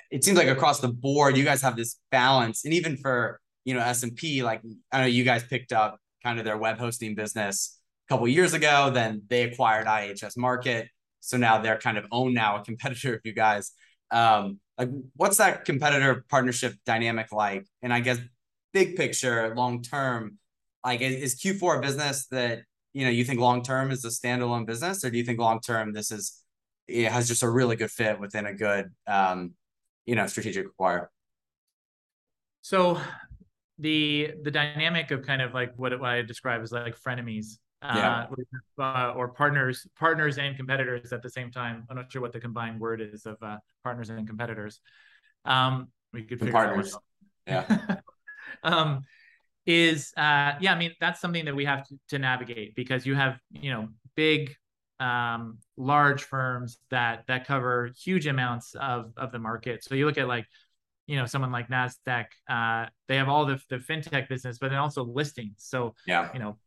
[0.10, 3.74] it seems like across the board, you guys have this balance, and even for you
[3.74, 6.78] know S and P, like I know you guys picked up kind of their web
[6.78, 8.90] hosting business a couple years ago.
[8.94, 10.88] Then they acquired IHS Markit,
[11.20, 13.74] so now they're kind of own now a competitor of you guys.
[14.12, 17.68] Um, like, what's that competitor partnership dynamic like?
[17.84, 18.18] And I guess
[18.74, 20.40] big picture, long term,
[20.84, 22.64] like is, is Q4 a business that
[22.94, 25.60] you know you think long term is a standalone business, or do you think long
[25.60, 26.44] term this is
[26.88, 29.54] it has just a really good fit within a good um,
[30.08, 31.12] you know strategic acquire?
[32.64, 33.00] So
[33.78, 38.28] the the dynamic of kind of like what, what I describe as like frenemies yeah.
[38.78, 41.86] uh, uh, or partners partners and competitors at the same time.
[41.90, 44.80] I'm not sure what the combined word is of uh, partners and competitors.
[45.46, 46.96] Um, we could figure partners.
[47.48, 47.98] Yeah.
[48.64, 49.02] um,
[49.66, 53.16] is uh, yeah, I mean that's something that we have to, to navigate because you
[53.16, 54.56] have you know big
[55.00, 59.84] um, large firms that that cover huge amounts of of the market.
[59.84, 60.46] So you look at like
[61.08, 64.80] you know someone like Nasdaq, uh, they have all the the fintech business, but then
[64.80, 65.56] also listings.
[65.58, 66.58] So yeah, you know.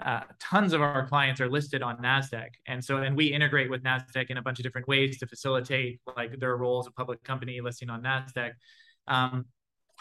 [0.00, 3.84] Uh, tons of our clients are listed on Nasdaq, and so and we integrate with
[3.84, 7.22] Nasdaq in a bunch of different ways to facilitate like their role as a public
[7.22, 8.52] company listing on Nasdaq.
[9.06, 9.44] Um,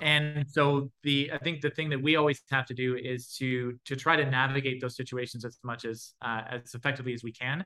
[0.01, 3.77] and so the i think the thing that we always have to do is to
[3.85, 7.63] to try to navigate those situations as much as uh, as effectively as we can.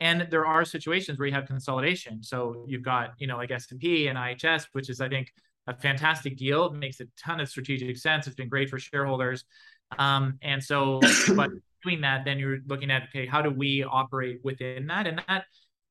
[0.00, 2.22] And there are situations where you have consolidation.
[2.22, 5.32] So you've got you know like s&p and ihs which is i think
[5.68, 6.66] a fantastic deal.
[6.66, 8.26] It makes a ton of strategic sense.
[8.26, 9.44] It's been great for shareholders
[9.98, 11.00] um, and so
[11.36, 11.50] but
[11.84, 15.06] doing that then you're looking at okay how do we operate within that?
[15.06, 15.44] And that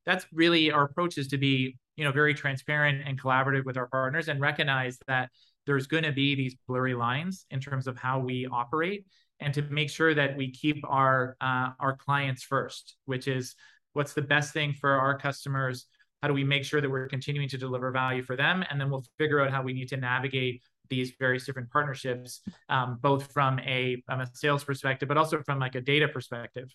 [0.05, 3.87] that's really our approach is to be you know very transparent and collaborative with our
[3.87, 5.29] partners and recognize that
[5.67, 9.05] there's going to be these blurry lines in terms of how we operate
[9.39, 13.55] and to make sure that we keep our uh, our clients first which is
[13.93, 15.85] what's the best thing for our customers?
[16.21, 18.63] How do we make sure that we're continuing to deliver value for them?
[18.69, 22.99] And then we'll figure out how we need to navigate these various different partnerships um,
[23.01, 26.69] both from a, from a sales perspective but also from like a data perspective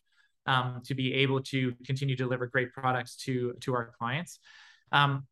[0.47, 4.41] um, to be able to continue to deliver great products to to our clients
[4.91, 5.25] um,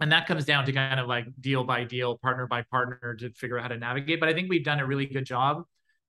[0.00, 3.30] and that comes down to kind of like deal by deal, partner by partner to
[3.30, 4.20] figure out how to navigate.
[4.20, 5.64] But I think we've done a really good job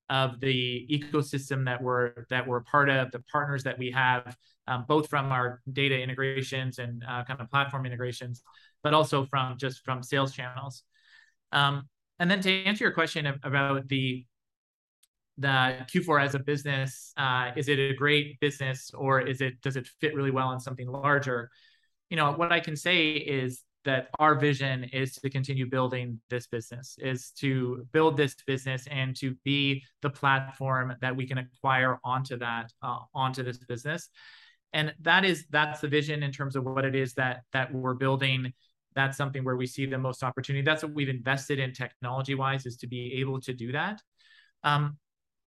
[0.09, 4.35] of the ecosystem that we're that we're part of, the partners that we have,
[4.67, 8.41] um, both from our data integrations and uh, kind of platform integrations,
[8.83, 10.83] but also from just from sales channels.
[11.55, 11.87] Um,
[12.19, 14.25] and then to answer your question about the
[15.37, 19.75] the Q4 as a business, uh, is it a great business or is it does
[19.75, 21.49] it fit really well in something larger?
[22.09, 26.47] You know, what I can say is that our vision is to continue building this
[26.47, 31.99] business is to build this business and to be the platform that we can acquire
[32.03, 34.09] onto that uh, onto this business
[34.73, 37.93] and that is that's the vision in terms of what it is that that we're
[37.93, 38.51] building
[38.95, 40.63] that's something where we see the most opportunity.
[40.63, 44.01] That's what we've invested in technology wise is to be able to do that.
[44.63, 44.97] Um,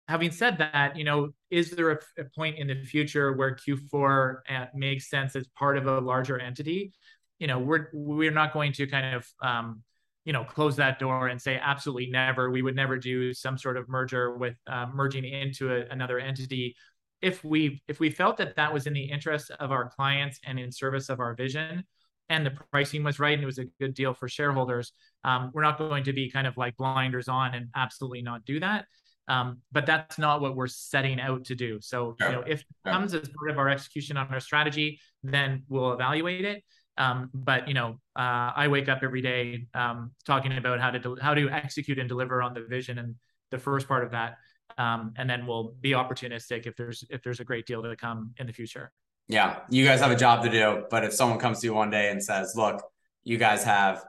[0.07, 4.37] having said that you know is there a, a point in the future where q4
[4.49, 6.93] uh, makes sense as part of a larger entity?
[7.39, 9.83] You know we're we're not going to kind of um,
[10.25, 12.51] you know close that door and say absolutely never.
[12.51, 16.75] We would never do some sort of merger with uh, merging into a, another entity.
[17.21, 20.59] If we if we felt that that was in the interest of our clients and
[20.59, 21.85] in service of our vision,
[22.29, 24.91] and the pricing was right and it was a good deal for shareholders,
[25.23, 28.59] um, we're not going to be kind of like blinders on and absolutely not do
[28.59, 28.85] that.
[29.29, 31.79] Um, but that's not what we're setting out to do.
[31.81, 35.63] So, you know, if it comes as part of our execution on our strategy, then
[35.67, 36.63] we'll evaluate it.
[36.97, 40.99] Um, but you know, uh, I wake up every day um, talking about how to
[40.99, 43.15] de- how to execute and deliver on the vision and
[43.51, 44.37] the first part of that,
[44.77, 48.33] um, and then we'll be opportunistic if there's if there's a great deal to come
[48.37, 48.91] in the future.
[49.27, 51.89] Yeah, you guys have a job to do, but if someone comes to you one
[51.89, 52.81] day and says, "Look,
[53.23, 54.03] you guys have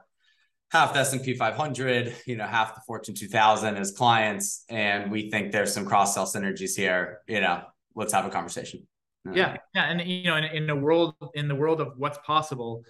[0.71, 5.51] half the S&P 500, you know, half the Fortune 2000 as clients, and we think
[5.51, 7.63] there's some cross sell synergies here," you know,
[7.95, 8.87] let's have a conversation.
[9.31, 12.83] Yeah, yeah, and you know, in, in the world in the world of what's possible,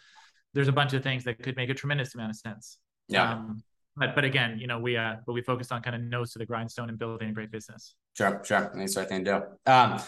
[0.53, 2.77] there's a bunch of things that could make a tremendous amount of sense.
[3.07, 3.33] Yeah.
[3.33, 3.63] Um,
[3.95, 6.39] but but again, you know, we uh, but we focused on kind of nose to
[6.39, 7.95] the grindstone and building a great business.
[8.15, 8.71] Sure, sure.
[8.75, 9.31] That's the right thing to
[9.65, 9.71] do.
[9.71, 9.99] Um,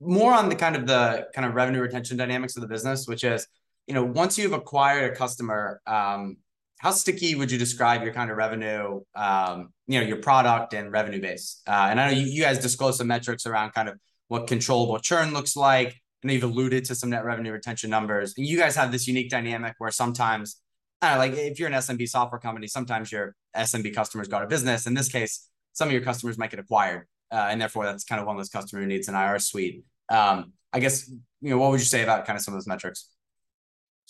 [0.00, 3.24] more on the kind of the kind of revenue retention dynamics of the business, which
[3.24, 3.46] is,
[3.86, 6.36] you know, once you've acquired a customer, um,
[6.78, 10.90] how sticky would you describe your kind of revenue, um, you know, your product and
[10.90, 11.60] revenue base?
[11.66, 13.98] Uh, and I know you, you guys disclose some metrics around kind of
[14.28, 15.94] what controllable churn looks like.
[16.22, 18.34] And you've alluded to some net revenue retention numbers.
[18.36, 20.60] And you guys have this unique dynamic where sometimes,
[21.02, 24.36] I don't know, like if you're an SMB software company, sometimes your SMB customers go
[24.36, 24.86] out of business.
[24.86, 27.06] In this case, some of your customers might get acquired.
[27.32, 29.84] Uh, and therefore, that's kind of one of those customer who needs an IR suite.
[30.10, 31.08] Um, I guess,
[31.40, 33.08] you know, what would you say about kind of some of those metrics?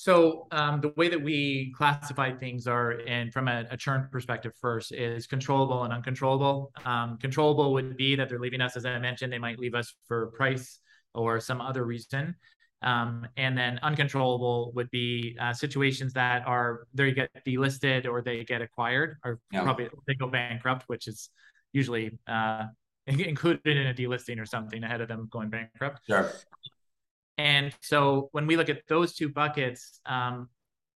[0.00, 4.52] So um, the way that we classify things are, and from a, a, churn perspective
[4.58, 6.72] first, is controllable and uncontrollable.
[6.86, 9.94] Um, controllable would be that they're leaving us, as I mentioned, they might leave us
[10.08, 10.80] for price
[11.14, 12.34] or some other reason.
[12.80, 18.42] Um, and then uncontrollable would be uh, situations that are they get delisted or they
[18.44, 19.62] get acquired or yeah.
[19.62, 21.28] probably they go bankrupt, which is
[21.74, 22.64] usually uh,
[23.18, 26.00] included in a delisting or something ahead of them going bankrupt.
[26.08, 26.30] Sure.
[27.38, 30.48] And so when we look at those two buckets, um,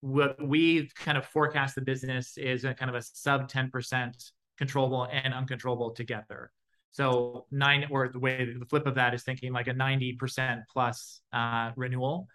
[0.00, 5.06] what we kind of forecast the business is a kind of a sub 10% controllable
[5.10, 6.50] and uncontrollable together.
[6.90, 11.20] So nine, or the way the flip of that is thinking like a 90% plus
[11.32, 12.26] uh, renewal.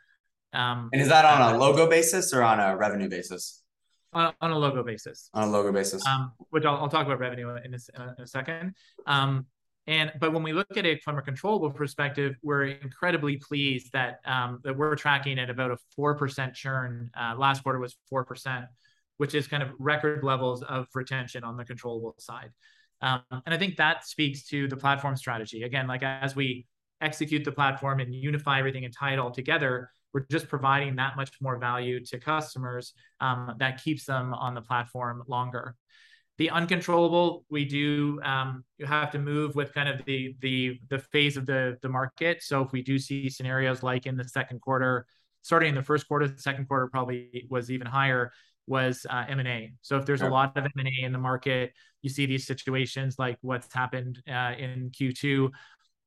[0.54, 3.62] Um, and is that on a uh, logo basis or on a revenue basis?
[4.14, 5.30] On, on a logo basis.
[5.34, 6.06] On a logo basis.
[6.08, 8.74] Um, which I'll, I'll, talk about revenue in a, in a second.
[9.06, 9.46] Um,
[9.88, 14.20] and but when we look at it from a controllable perspective, we're incredibly pleased that
[14.26, 17.10] um, that we're tracking at about a four percent churn.
[17.20, 18.66] Uh, last quarter was four percent,
[19.18, 22.52] which is kind of record levels of retention on the controllable side.
[23.02, 25.64] Um, and I think that speaks to the platform strategy.
[25.64, 26.66] Again, like as we
[27.00, 31.16] execute the platform and unify everything and tie it all together, we're just providing that
[31.16, 35.76] much more value to customers um, that keeps them on the platform longer.
[36.38, 41.00] The uncontrollable, we do um, you have to move with kind of the the the
[41.00, 42.44] phase of the the market.
[42.44, 45.08] So if we do see scenarios like in the second quarter,
[45.42, 48.32] starting in the first quarter, the second quarter probably was even higher
[48.68, 49.74] was uh, M&A.
[49.82, 51.72] So if there's a lot of M&A in the market,
[52.02, 55.50] you see these situations like what's happened uh, in Q2,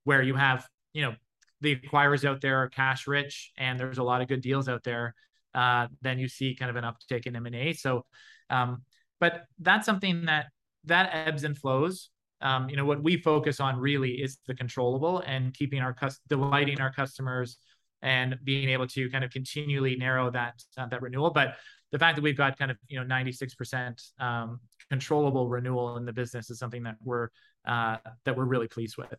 [0.04, 1.14] where you have you know
[1.60, 4.84] the acquirers out there are cash rich, and there's a lot of good deals out
[4.84, 5.14] there.
[5.54, 7.72] Uh, then you see kind of an uptick in M&A.
[7.72, 8.04] So
[8.50, 8.82] um,
[9.20, 10.46] but that's something that
[10.84, 12.10] that ebbs and flows.
[12.42, 16.20] Um, you know what we focus on really is the controllable and keeping our cus-
[16.28, 17.58] delighting our customers
[18.02, 21.30] and being able to kind of continually narrow that uh, that renewal.
[21.30, 21.56] But
[21.92, 26.12] the fact that we've got kind of you know 96% um, controllable renewal in the
[26.12, 27.28] business is something that we're
[27.66, 29.14] uh, that we're really pleased with.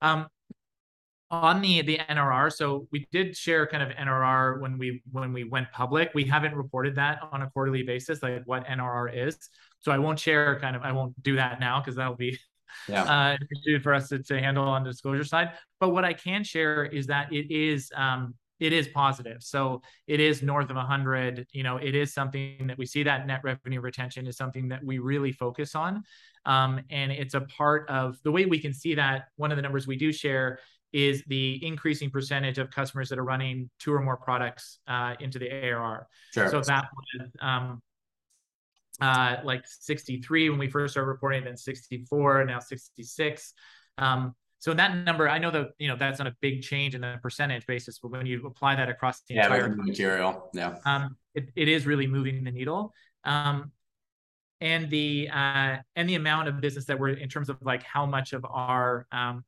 [0.00, 0.26] Um,
[1.32, 5.44] on the the NRR, so we did share kind of NRR when we when we
[5.44, 6.10] went public.
[6.14, 9.48] We haven't reported that on a quarterly basis, like what NRR is.
[9.80, 12.38] So I won't share kind of I won't do that now because that'll be
[12.86, 13.02] yeah.
[13.72, 15.52] uh, for us to, to handle on the disclosure side.
[15.80, 19.42] But what I can share is that it is um, it is positive.
[19.42, 21.46] So it is north of 100.
[21.52, 24.84] You know, it is something that we see that net revenue retention is something that
[24.84, 26.04] we really focus on.
[26.44, 29.28] Um, and it's a part of the way we can see that.
[29.36, 30.60] One of the numbers we do share
[30.92, 35.38] is the increasing percentage of customers that are running two or more products uh, into
[35.38, 36.06] the ARR.
[36.34, 36.50] Sure.
[36.50, 37.82] So that was um,
[39.00, 43.54] uh, like 63 when we first started reporting, then 64, now 66.
[43.98, 47.00] Um, so that number, I know that you know that's not a big change in
[47.00, 51.16] the percentage basis, but when you apply that across the yeah, entire material, yeah, um,
[51.34, 52.94] it, it is really moving the needle.
[53.24, 53.72] Um,
[54.60, 58.06] and the uh, and the amount of business that we're in terms of like how
[58.06, 59.44] much of our um,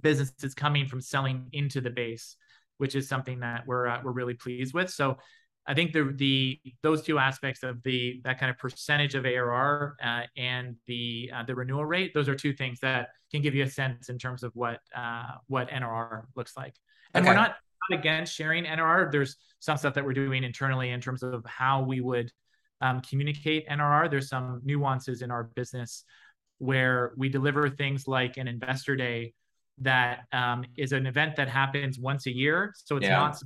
[0.00, 2.36] business is coming from selling into the base,
[2.78, 4.90] which is something that we're uh, we're really pleased with.
[4.90, 5.18] So
[5.66, 9.96] I think the the those two aspects of the that kind of percentage of ARR
[10.02, 13.64] uh, and the uh, the renewal rate, those are two things that can give you
[13.64, 16.74] a sense in terms of what uh, what NRR looks like.
[17.14, 17.30] And okay.
[17.30, 17.56] we're not,
[17.90, 19.10] not against sharing NRR.
[19.10, 22.30] There's some stuff that we're doing internally in terms of how we would
[22.80, 24.10] um, communicate NRR.
[24.10, 26.04] There's some nuances in our business
[26.58, 29.32] where we deliver things like an investor day
[29.78, 32.74] that um, is an event that happens once a year.
[32.76, 33.18] So it's yeah.
[33.18, 33.42] not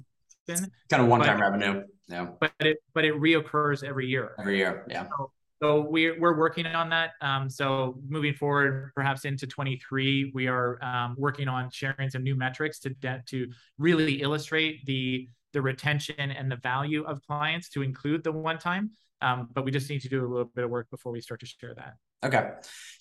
[0.91, 1.83] kind of one-time revenue.
[2.09, 2.29] Yeah.
[2.41, 4.35] But it but it reoccurs every year.
[4.39, 5.07] Every year, yeah.
[5.19, 7.13] So, so we're we're working on that.
[7.21, 12.35] Um, so moving forward, perhaps into 23, we are um, working on sharing some new
[12.35, 12.95] metrics to
[13.27, 13.49] to
[13.79, 18.91] really illustrate the the retention and the value of clients to include the one time.
[19.21, 21.41] Um, but we just need to do a little bit of work before we start
[21.41, 21.95] to share that.
[22.25, 22.51] Okay.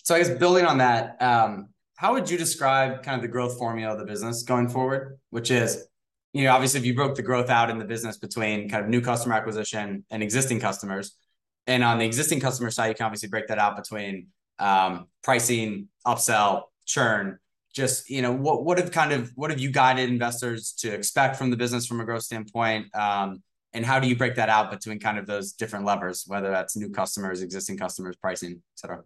[0.03, 3.57] So I guess building on that, um, how would you describe kind of the growth
[3.57, 5.19] formula of the business going forward?
[5.31, 5.87] Which is,
[6.31, 8.89] you know, obviously if you broke the growth out in the business between kind of
[8.89, 11.17] new customer acquisition and existing customers,
[11.65, 14.27] and on the existing customer side, you can obviously break that out between
[14.59, 17.39] um, pricing, upsell, churn.
[17.73, 21.35] Just you know, what what have kind of what have you guided investors to expect
[21.35, 22.95] from the business from a growth standpoint?
[22.95, 23.41] Um,
[23.73, 26.77] and how do you break that out between kind of those different levers, whether that's
[26.77, 29.03] new customers, existing customers, pricing, et cetera?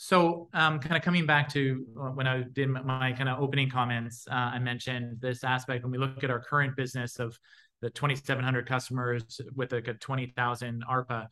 [0.00, 3.68] So, um, kind of coming back to uh, when I did my kind of opening
[3.68, 7.36] comments, uh, I mentioned this aspect when we look at our current business of
[7.82, 11.26] the 2,700 customers with like a 20,000 ARPA.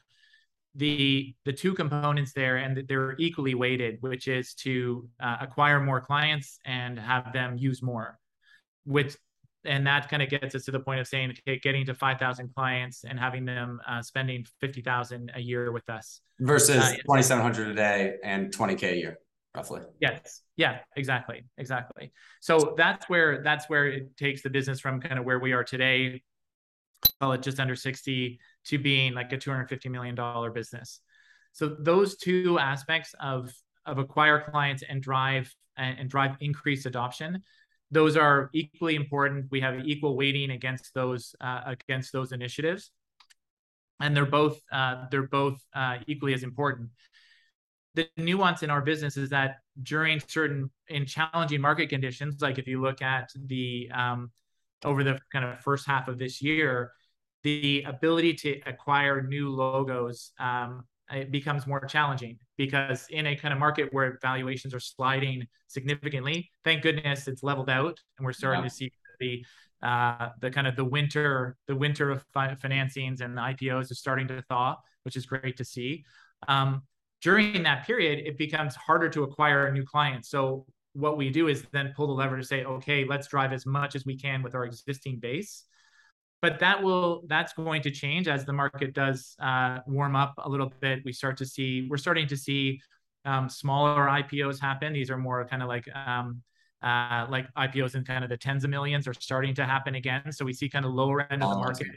[0.75, 6.01] The the two components there, and they're equally weighted, which is to uh, acquire more
[6.01, 8.19] clients and have them use more,
[8.85, 9.17] which
[9.67, 12.55] and that kind of gets us to the point of saying, okay, getting to 5,000
[12.55, 17.75] clients and having them uh, spending 50,000 a year with us versus uh, 2,700 a
[17.75, 19.19] day and 20k a year,
[19.55, 19.83] roughly.
[20.01, 20.43] Yes.
[20.57, 20.79] Yeah.
[20.97, 21.45] Exactly.
[21.59, 22.13] Exactly.
[22.41, 25.65] So that's where that's where it takes the business from kind of where we are
[25.65, 26.23] today,
[27.21, 31.01] call it just under 60, to being like a 250 million dollar business.
[31.53, 33.53] So those two aspects of
[33.87, 37.43] of acquire clients and drive and, and drive increased adoption
[37.91, 39.47] those are equally important.
[39.51, 42.91] We have equal weighting against those uh, against those initiatives,
[44.01, 46.91] and they're both uh, they're both uh, equally as important.
[47.95, 52.67] The nuance in our business is that during certain in challenging market conditions, like if
[52.67, 54.31] you look at the um,
[54.85, 56.93] over the kind of first half of this year,
[57.43, 63.53] the ability to acquire new logos um, it becomes more challenging because in a kind
[63.53, 68.63] of market where valuations are sliding significantly, thank goodness it's leveled out and we're starting
[68.63, 68.69] yeah.
[68.69, 69.45] to see the
[69.83, 73.99] uh, the kind of the winter the winter of fi- financings and the IPOs is
[73.99, 76.05] starting to thaw, which is great to see.
[76.49, 76.83] Um,
[77.23, 80.29] during that period, it becomes harder to acquire new clients.
[80.31, 83.67] So what we do is then pull the lever to say, okay, let's drive as
[83.67, 85.65] much as we can with our existing base
[86.47, 90.49] but that will that's going to change as the market does uh, warm up a
[90.49, 91.01] little bit.
[91.05, 92.81] We start to see we're starting to see
[93.25, 94.93] um, smaller IPOs happen.
[94.93, 96.43] These are more kind of like um,
[96.85, 100.31] uh, like IPOs in kind of the tens of millions are starting to happen again.
[100.31, 101.89] So we see kind of lower end of the market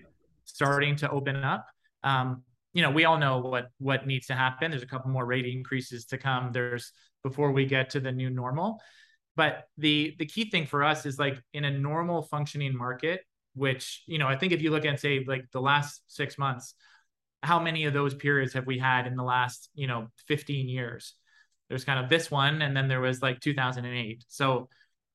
[0.46, 1.68] starting to open up.
[2.04, 2.42] Um,
[2.74, 4.72] you know, we all know what what needs to happen.
[4.72, 6.52] There's a couple more rate increases to come.
[6.52, 6.92] There's
[7.22, 8.82] before we get to the new normal.
[9.36, 13.22] But the the key thing for us is like in a normal functioning market,
[13.56, 16.76] which you know i think if you look at say like the last six months
[17.44, 21.16] how many of those periods have we had in the last you know 15 years?
[21.70, 24.70] There's kind of this one and then there was like 2008 so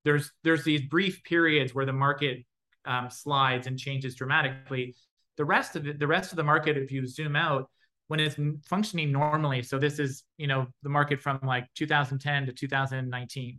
[0.05, 2.45] there's there's these brief periods where the market
[2.85, 4.95] um, slides and changes dramatically.
[5.37, 7.69] The rest of it the rest of the market if you zoom out
[8.07, 8.37] when it's
[8.69, 13.59] functioning normally so this is you know the market from like 2010 to 2019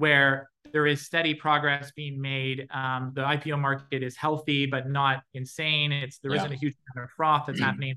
[0.00, 2.66] where there is steady progress being made.
[2.72, 5.92] Um, the IPO market is healthy, but not insane.
[5.92, 6.42] It's there yeah.
[6.42, 7.96] not a huge amount of froth that's happening.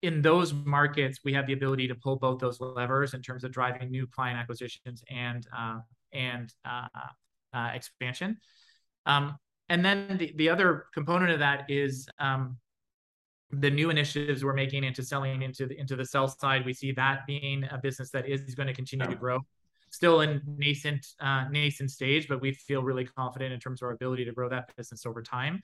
[0.00, 3.52] In those markets, we have the ability to pull both those levers in terms of
[3.52, 5.80] driving new client acquisitions and uh,
[6.12, 6.88] and uh,
[7.52, 8.38] uh, expansion.
[9.04, 9.36] Um,
[9.68, 12.56] and then the, the other component of that is um,
[13.50, 16.64] the new initiatives we're making into selling into the into the sell side.
[16.64, 19.40] We see that being a business that is going to continue to grow
[19.92, 23.92] still in nascent uh, nascent stage, but we feel really confident in terms of our
[23.92, 25.62] ability to grow that business over time.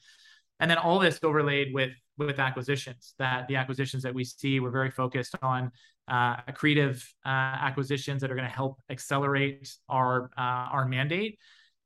[0.60, 3.14] And then all this overlaid with with acquisitions.
[3.18, 5.72] That the acquisitions that we see, we're very focused on
[6.08, 11.38] uh, accretive uh, acquisitions that are going to help accelerate our uh, our mandate.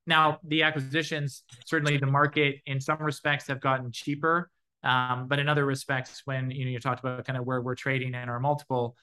[0.07, 4.51] Now, the acquisitions certainly the market in some respects have gotten cheaper,
[4.83, 7.77] um, but in other respects, when you know you talked about kind of where we're
[7.77, 8.97] trading and our multiple,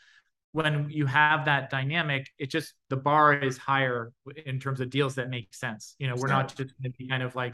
[0.51, 4.11] when you have that dynamic, it just the bar is higher
[4.45, 5.95] in terms of deals that make sense.
[5.99, 7.53] You know, we're not just going to be kind of like,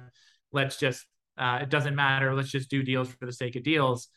[0.52, 1.06] let's just
[1.38, 2.34] uh, it doesn't matter.
[2.34, 4.08] Let's just do deals for the sake of deals.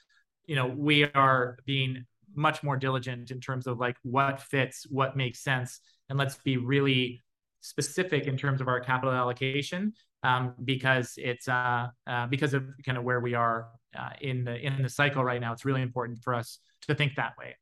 [0.46, 2.04] You know, we are being
[2.34, 6.56] much more diligent in terms of like what fits, what makes sense, and let's be
[6.56, 7.22] really
[7.60, 12.96] specific in terms of our capital allocation um, because it's uh, uh, because of kind
[12.96, 13.68] of where we are
[13.98, 15.52] uh, in the in the cycle right now.
[15.52, 17.56] It's really important for us to think that way.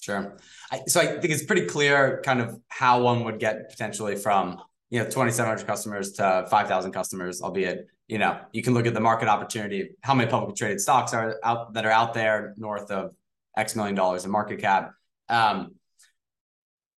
[0.00, 0.36] Sure.
[0.70, 4.62] I, so I think it's pretty clear kind of how one would get potentially from
[4.90, 9.00] you know 2,700 customers to 5,000 customers, albeit you know you can look at the
[9.00, 13.12] market opportunity, how many publicly traded stocks are out that are out there north of
[13.56, 14.92] X million dollars in market cap.
[15.28, 15.74] Um,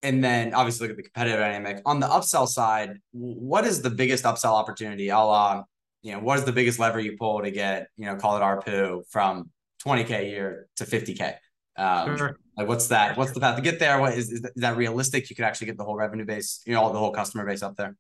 [0.03, 1.83] and then obviously look at the competitive dynamic.
[1.85, 5.09] On the upsell side, what is the biggest upsell opportunity?
[5.09, 5.65] A la,
[6.03, 8.41] you know, what is the biggest lever you pull to get, you know, call it
[8.41, 9.51] ARPU from
[9.85, 11.35] 20K a year to 50K?
[11.77, 12.39] Um, sure.
[12.61, 13.17] Like what's that?
[13.17, 13.99] What's the path to get there?
[13.99, 15.31] What is, is that realistic?
[15.31, 17.75] You could actually get the whole revenue base, you know, the whole customer base up
[17.75, 17.97] there.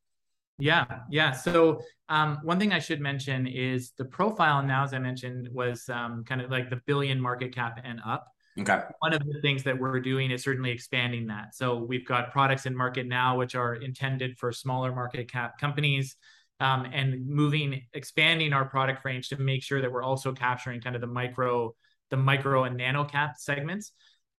[0.58, 1.32] Yeah, yeah.
[1.32, 1.80] So
[2.10, 6.24] um, one thing I should mention is the profile now, as I mentioned, was um,
[6.24, 8.26] kind of like the billion market cap and up.
[8.60, 8.80] Okay.
[8.98, 11.54] One of the things that we're doing is certainly expanding that.
[11.54, 16.16] So we've got products in market now which are intended for smaller market cap companies.
[16.60, 20.94] Um, and moving, expanding our product range to make sure that we're also capturing kind
[20.94, 21.74] of the micro,
[22.10, 23.92] the micro and nano cap segments.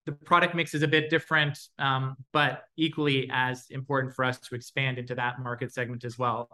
[0.07, 4.55] The product mix is a bit different, um, but equally as important for us to
[4.55, 6.49] expand into that market segment as well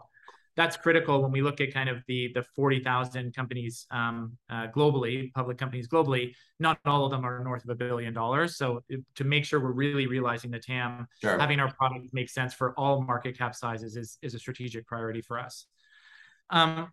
[0.57, 5.31] that's critical when we look at kind of the the 40,000 companies um, uh, globally,
[5.33, 6.33] public companies globally.
[6.59, 8.57] Not all of them are north of a billion dollars.
[8.57, 8.83] So
[9.15, 11.37] to make sure we're really realizing the TAM, sure.
[11.37, 15.21] having our product make sense for all market cap sizes is is a strategic priority
[15.21, 15.67] for us.
[16.49, 16.91] Um,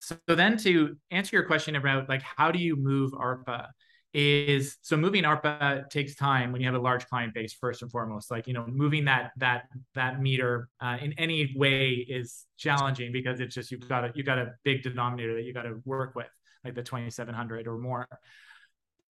[0.00, 3.68] so then to answer your question about like how do you move ARPA?
[4.14, 7.90] Is so moving ARPA takes time when you have a large client base first and
[7.90, 8.30] foremost.
[8.30, 9.64] Like you know, moving that that
[9.96, 14.24] that meter uh, in any way is challenging because it's just you've got a you've
[14.24, 16.28] got a big denominator that you got to work with,
[16.64, 18.06] like the 2700 or more.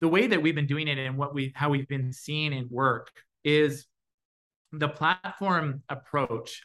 [0.01, 2.69] The way that we've been doing it and what we how we've been seeing it
[2.69, 3.09] work
[3.45, 3.85] is
[4.73, 6.61] the platform approach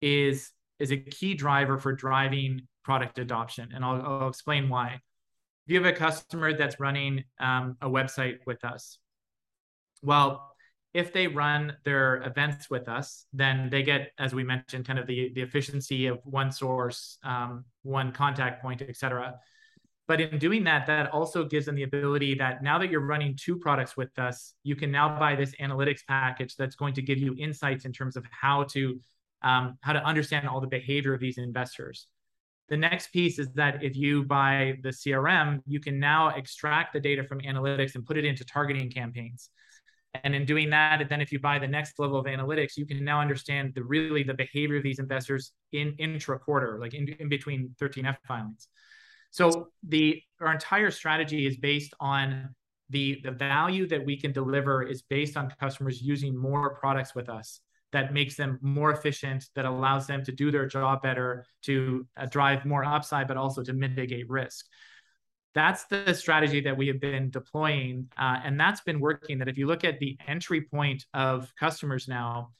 [0.00, 5.00] is is a key driver for driving product adoption, and I'll, I'll explain why
[5.66, 8.98] if you have a customer that's running um, a website with us,
[10.02, 10.52] well,
[10.94, 15.06] if they run their events with us, then they get, as we mentioned, kind of
[15.06, 19.34] the, the efficiency of one source, um, one contact point, et cetera.
[20.08, 23.36] But in doing that, that also gives them the ability that now that you're running
[23.36, 27.18] two products with us, you can now buy this analytics package that's going to give
[27.18, 29.00] you insights in terms of how to
[29.42, 32.06] um, how to understand all the behavior of these investors.
[32.68, 37.00] The next piece is that if you buy the CRM, you can now extract the
[37.00, 39.50] data from analytics and put it into targeting campaigns.
[40.24, 43.04] And in doing that, then if you buy the next level of analytics, you can
[43.04, 47.28] now understand the really the behavior of these investors in intra quarter, like in, in
[47.28, 48.68] between 13F filings.
[49.30, 52.54] So the our entire strategy is based on
[52.90, 57.28] the the value that we can deliver is based on customers using more products with
[57.28, 57.60] us
[57.92, 62.26] that makes them more efficient, that allows them to do their job better, to uh,
[62.26, 64.66] drive more upside, but also to mitigate risk.
[65.54, 69.38] That's the strategy that we have been deploying, uh, and that's been working.
[69.38, 72.50] That if you look at the entry point of customers now,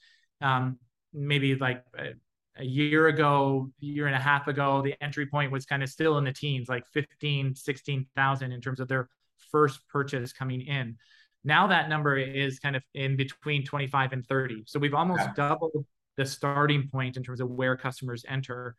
[0.41, 0.79] um,
[1.13, 2.13] maybe like a,
[2.57, 6.17] a year ago, year and a half ago, the entry point was kind of still
[6.17, 9.09] in the teens, like 15, 16,000 in terms of their
[9.51, 10.97] first purchase coming in.
[11.43, 14.63] Now that number is kind of in between 25 and 30.
[14.67, 15.33] So we've almost yeah.
[15.35, 15.85] doubled
[16.17, 18.75] the starting point in terms of where customers enter.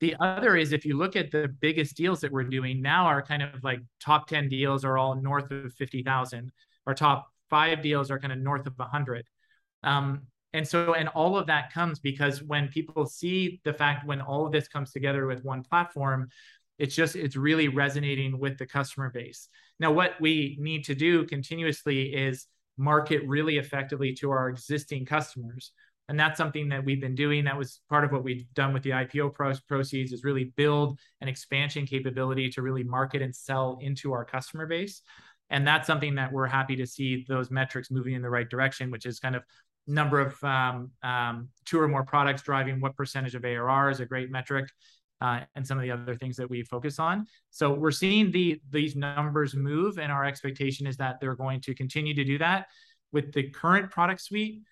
[0.00, 3.22] The other is if you look at the biggest deals that we're doing now, our
[3.22, 6.52] kind of like top 10 deals are all north of 50,000.
[6.86, 9.26] Our top five deals are kind of north of 100.
[9.82, 14.20] Um, and so, and all of that comes because when people see the fact when
[14.20, 16.28] all of this comes together with one platform,
[16.78, 19.48] it's just it's really resonating with the customer base
[19.78, 22.46] now what we need to do continuously is
[22.78, 25.72] market really effectively to our existing customers.
[26.08, 27.44] And that's something that we've been doing.
[27.44, 29.32] That was part of what we've done with the ipo
[29.66, 34.66] proceeds is really build an expansion capability to really market and sell into our customer
[34.66, 35.02] base.
[35.50, 38.90] And that's something that we're happy to see those metrics moving in the right direction
[38.90, 39.42] which is kind of
[39.86, 44.06] number of um, um, two or more products driving what percentage of ARR is a
[44.06, 44.68] great metric
[45.20, 47.26] uh, and some of the other things that we focus on.
[47.50, 51.74] So we're seeing the these numbers move, and our expectation is that they're going to
[51.74, 52.66] continue to do that
[53.12, 54.62] with the current product suite.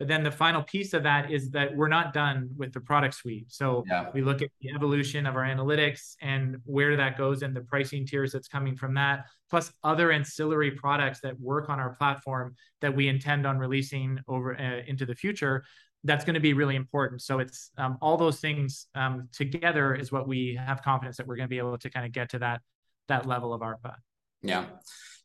[0.00, 3.14] But then the final piece of that is that we're not done with the product
[3.14, 3.46] suite.
[3.52, 4.10] So yeah.
[4.12, 8.04] we look at the evolution of our analytics and where that goes and the pricing
[8.04, 12.94] tiers that's coming from that, plus other ancillary products that work on our platform that
[12.94, 15.62] we intend on releasing over uh, into the future
[16.04, 17.22] that's going to be really important.
[17.22, 21.36] So it's um, all those things um, together is what we have confidence that we're
[21.36, 22.60] going to be able to kind of get to that
[23.08, 23.94] that level of ARPA.
[24.42, 24.66] Yeah.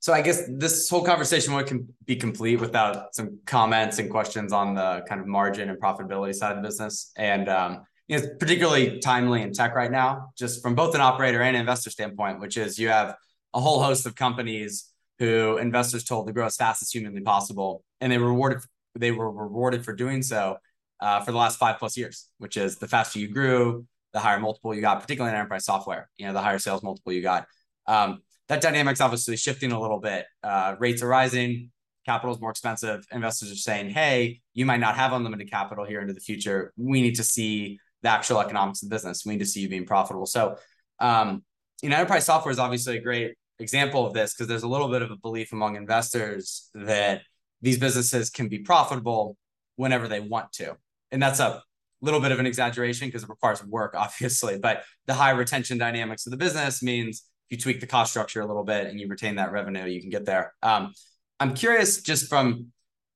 [0.02, 4.74] So I guess this whole conversation would be complete without some comments and questions on
[4.74, 7.12] the kind of margin and profitability side of the business.
[7.18, 11.02] And um, you know, it's particularly timely in tech right now, just from both an
[11.02, 13.16] operator and investor standpoint, which is you have
[13.54, 17.84] a whole host of companies who investors told to grow as fast as humanly possible,
[18.00, 18.60] and they rewarded.
[18.96, 20.58] They were rewarded for doing so
[21.00, 24.40] uh, for the last five plus years, which is the faster you grew, the higher
[24.40, 26.10] multiple you got, particularly in enterprise software.
[26.18, 27.46] You know, the higher sales multiple you got.
[27.88, 30.26] Um, that dynamic's obviously shifting a little bit.
[30.44, 31.72] Uh, rates are rising,
[32.06, 33.06] capital is more expensive.
[33.12, 36.74] Investors are saying, "Hey, you might not have unlimited capital here into the future.
[36.76, 39.26] We need to see the actual economics of the business.
[39.26, 40.58] We need to see you being profitable." So,
[41.00, 41.44] um,
[41.82, 44.90] you know, enterprise software is obviously a great example of this because there's a little
[44.90, 47.22] bit of a belief among investors that
[47.62, 49.38] these businesses can be profitable
[49.76, 50.76] whenever they want to,
[51.12, 51.62] and that's a
[52.02, 54.58] little bit of an exaggeration because it requires work, obviously.
[54.58, 58.42] But the high retention dynamics of the business means if you tweak the cost structure
[58.42, 60.54] a little bit and you retain that revenue, you can get there.
[60.62, 60.94] Um,
[61.40, 62.68] I'm curious, just from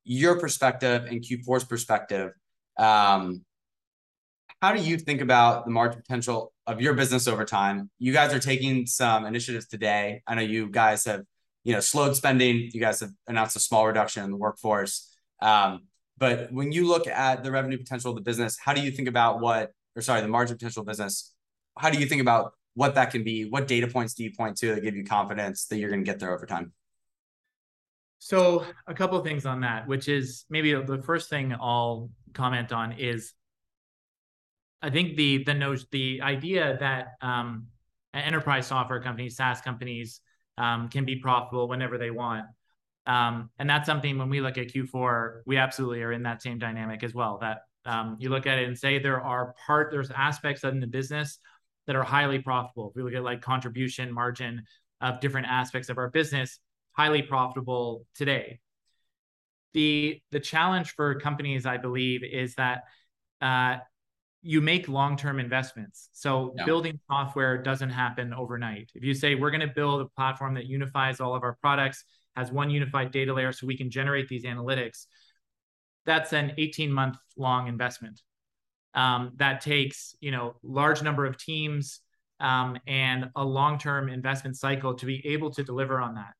[0.04, 2.32] your perspective and Q4's perspective,
[2.78, 3.44] um,
[4.60, 7.90] how do you think about the margin potential of your business over time?
[7.98, 10.22] You guys are taking some initiatives today.
[10.26, 11.22] I know you guys have,
[11.64, 12.70] you know, slowed spending.
[12.72, 15.14] You guys have announced a small reduction in the workforce.
[15.42, 15.80] Um,
[16.16, 19.08] but when you look at the revenue potential of the business, how do you think
[19.08, 21.32] about what, or sorry, the margin potential business?
[21.76, 23.44] How do you think about what that can be?
[23.44, 26.10] What data points do you point to that give you confidence that you're going to
[26.10, 26.72] get there over time?
[28.18, 32.72] So a couple of things on that, which is maybe the first thing I'll comment
[32.72, 33.34] on is
[34.80, 37.66] I think the the notion the idea that um,
[38.14, 40.20] enterprise software companies, SaaS companies,
[40.58, 42.46] um, can be profitable whenever they want.
[43.06, 46.58] Um, and that's something when we look at Q4, we absolutely are in that same
[46.58, 47.38] dynamic as well.
[47.40, 50.86] That um, you look at it and say there are part there's aspects in the
[50.86, 51.38] business
[51.86, 52.88] that are highly profitable.
[52.90, 54.64] If we look at like contribution margin
[55.00, 56.58] of different aspects of our business,
[56.92, 58.60] highly profitable today.
[59.74, 62.84] The the challenge for companies, I believe, is that
[63.40, 63.78] uh,
[64.40, 66.10] you make long-term investments.
[66.12, 66.64] So yeah.
[66.64, 68.90] building software doesn't happen overnight.
[68.94, 72.04] If you say we're going to build a platform that unifies all of our products,
[72.36, 75.06] has one unified data layer so we can generate these analytics,
[76.06, 78.20] that's an 18 month long investment.
[78.94, 82.00] Um, that takes you know large number of teams
[82.40, 86.34] um, and a long-term investment cycle to be able to deliver on that.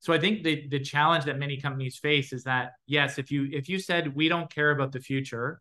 [0.00, 3.48] So i think the, the challenge that many companies face is that yes if you
[3.52, 5.60] if you said we don't care about the future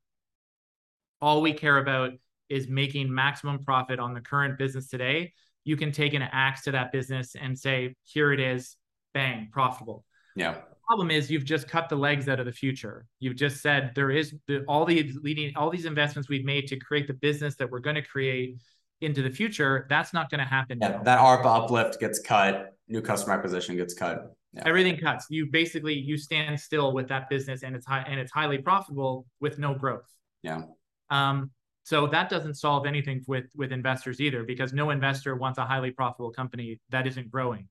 [1.22, 2.12] all we care about
[2.48, 5.34] is making maximum profit on the current business today
[5.66, 8.78] you can take an axe to that business and say here it is
[9.14, 10.06] bang profitable
[10.36, 10.56] yeah
[10.90, 13.06] problem is you've just cut the legs out of the future.
[13.20, 16.78] You've just said there is the, all the leading all these investments we've made to
[16.78, 18.58] create the business that we're going to create
[19.00, 19.86] into the future.
[19.88, 20.80] That's not going to happen.
[20.82, 22.74] Yeah, that ARPA uplift gets cut.
[22.88, 24.36] New customer acquisition gets cut.
[24.54, 24.64] Yeah.
[24.66, 25.28] Everything cuts.
[25.30, 29.28] You basically you stand still with that business, and it's high and it's highly profitable
[29.40, 30.12] with no growth.
[30.42, 30.64] Yeah.
[31.12, 31.52] Um.
[31.84, 35.92] So that doesn't solve anything with with investors either, because no investor wants a highly
[35.92, 37.68] profitable company that isn't growing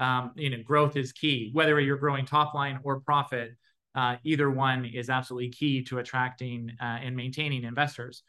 [0.00, 1.50] um, you know, growth is key.
[1.52, 3.52] Whether you're growing top line or profit,
[3.94, 8.22] uh, either one is absolutely key to attracting uh, and maintaining investors.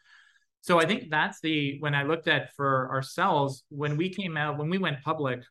[0.60, 4.58] So I think that's the when I looked at for ourselves when we came out
[4.58, 5.42] when we went public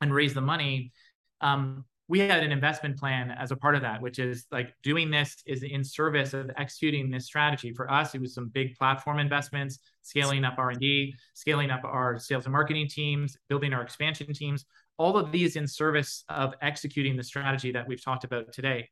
[0.00, 0.92] and raised the money.
[1.40, 5.10] Um, we had an investment plan as a part of that, which is like doing
[5.10, 7.72] this is in service of executing this strategy.
[7.72, 12.44] For us, it was some big platform investments, scaling up R&D, scaling up our sales
[12.44, 14.64] and marketing teams, building our expansion teams,
[14.98, 18.88] all of these in service of executing the strategy that we've talked about today.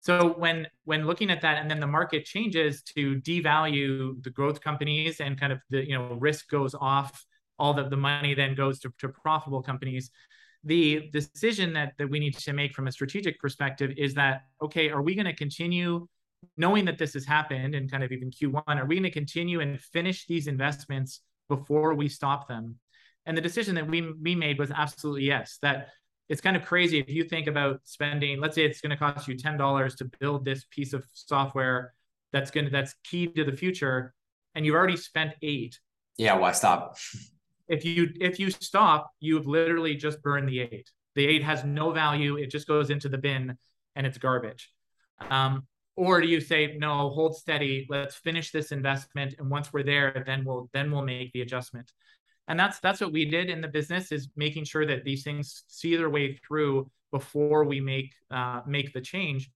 [0.00, 4.60] So when when looking at that and then the market changes to devalue the growth
[4.60, 7.24] companies and kind of the you know risk goes off,
[7.58, 10.10] all the, the money then goes to, to profitable companies.
[10.62, 14.90] The decision that, that we need to make from a strategic perspective is that okay,
[14.90, 16.06] are we going to continue
[16.56, 19.60] knowing that this has happened and kind of even Q1, are we going to continue
[19.60, 22.76] and finish these investments before we stop them?
[23.26, 25.58] And the decision that we we made was absolutely yes.
[25.62, 25.88] That
[26.28, 28.40] it's kind of crazy if you think about spending.
[28.40, 31.94] Let's say it's going to cost you ten dollars to build this piece of software
[32.32, 34.14] that's going to that's key to the future,
[34.54, 35.78] and you've already spent eight.
[36.16, 36.96] Yeah, why stop?
[37.68, 40.90] If you if you stop, you've literally just burned the eight.
[41.14, 42.36] The eight has no value.
[42.36, 43.56] It just goes into the bin,
[43.96, 44.70] and it's garbage.
[45.30, 45.66] Um,
[45.96, 50.24] or do you say no hold steady let's finish this investment and once we're there
[50.26, 51.92] then we'll then we'll make the adjustment
[52.48, 55.64] and that's that's what we did in the business is making sure that these things
[55.68, 59.50] see their way through before we make uh, make the change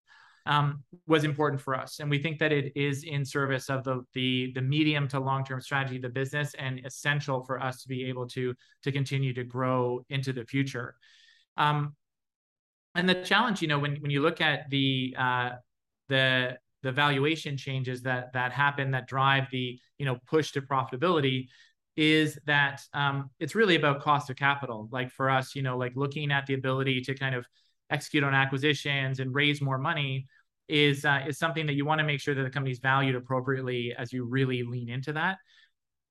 [0.47, 4.03] um, was important for us, and we think that it is in service of the
[4.15, 7.89] the the medium to long term strategy of the business, and essential for us to
[7.89, 10.95] be able to to continue to grow into the future.
[11.59, 11.95] Um,
[12.95, 15.51] and the challenge, you know, when when you look at the uh,
[16.09, 21.49] the the valuation changes that that happen that drive the you know push to profitability
[21.99, 24.89] is that um, it's really about cost of capital.
[24.93, 27.45] Like for us, you know, like looking at the ability to kind of
[27.91, 30.29] execute on acquisitions and raise more money
[30.69, 33.97] is uh, is something that you want to make sure that the company's valued appropriately
[33.99, 35.39] as you really lean into that.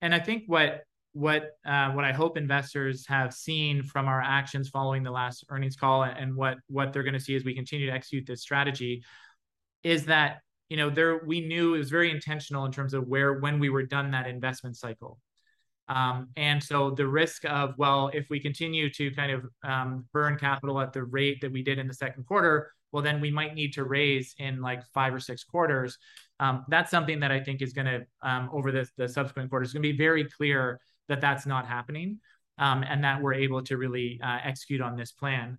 [0.02, 0.82] And I think what
[1.14, 5.78] what uh, what I hope investors have seen from our actions following the last earnings
[5.78, 9.04] call, and what what they're going to see as we continue to execute this strategy,
[9.84, 13.40] is that you know there we knew it was very intentional in terms of where
[13.40, 15.18] when we were done that investment cycle.
[15.90, 20.38] Um, and so the risk of, well, if we continue to kind of um, burn
[20.38, 23.54] capital at the rate that we did in the second quarter, well, then we might
[23.54, 25.98] need to raise in like five or six quarters.
[26.40, 29.74] Um, that's something that I think is going to, um, over the, the subsequent quarters,
[29.74, 32.20] going to be very clear that that's not happening
[32.58, 35.58] um, and that we're able to really uh, execute on this plan.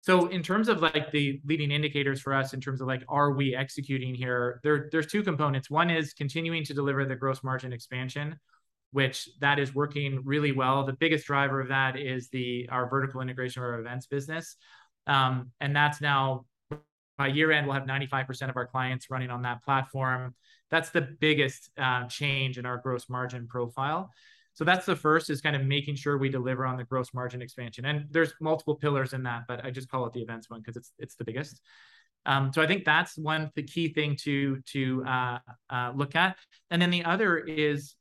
[0.00, 3.32] So in terms of like the leading indicators for us in terms of like are
[3.32, 7.72] we executing here there there's two components one is continuing to deliver the gross margin
[7.72, 8.38] expansion
[8.92, 10.84] which that is working really well.
[10.84, 14.56] The biggest driver of that is the our vertical integration of our events business,
[15.06, 16.44] um, and that's now
[17.18, 20.34] by year end we'll have 95% of our clients running on that platform.
[20.70, 24.10] That's the biggest uh, change in our gross margin profile.
[24.54, 27.42] So that's the first is kind of making sure we deliver on the gross margin
[27.42, 27.84] expansion.
[27.84, 30.76] And there's multiple pillars in that, but I just call it the events one because
[30.76, 31.60] it's it's the biggest.
[32.26, 35.38] Um, so I think that's one the key thing to to uh,
[35.70, 36.36] uh, look at.
[36.70, 37.94] And then the other is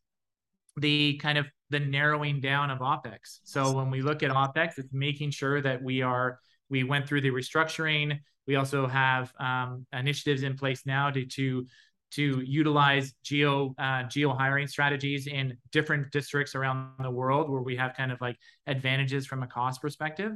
[0.78, 3.40] the kind of the narrowing down of opex.
[3.44, 7.22] So when we look at opex it's making sure that we are we went through
[7.22, 8.20] the restructuring.
[8.46, 11.66] We also have um, initiatives in place now to to
[12.12, 17.76] to utilize geo uh, geo hiring strategies in different districts around the world where we
[17.76, 20.32] have kind of like advantages from a cost perspective.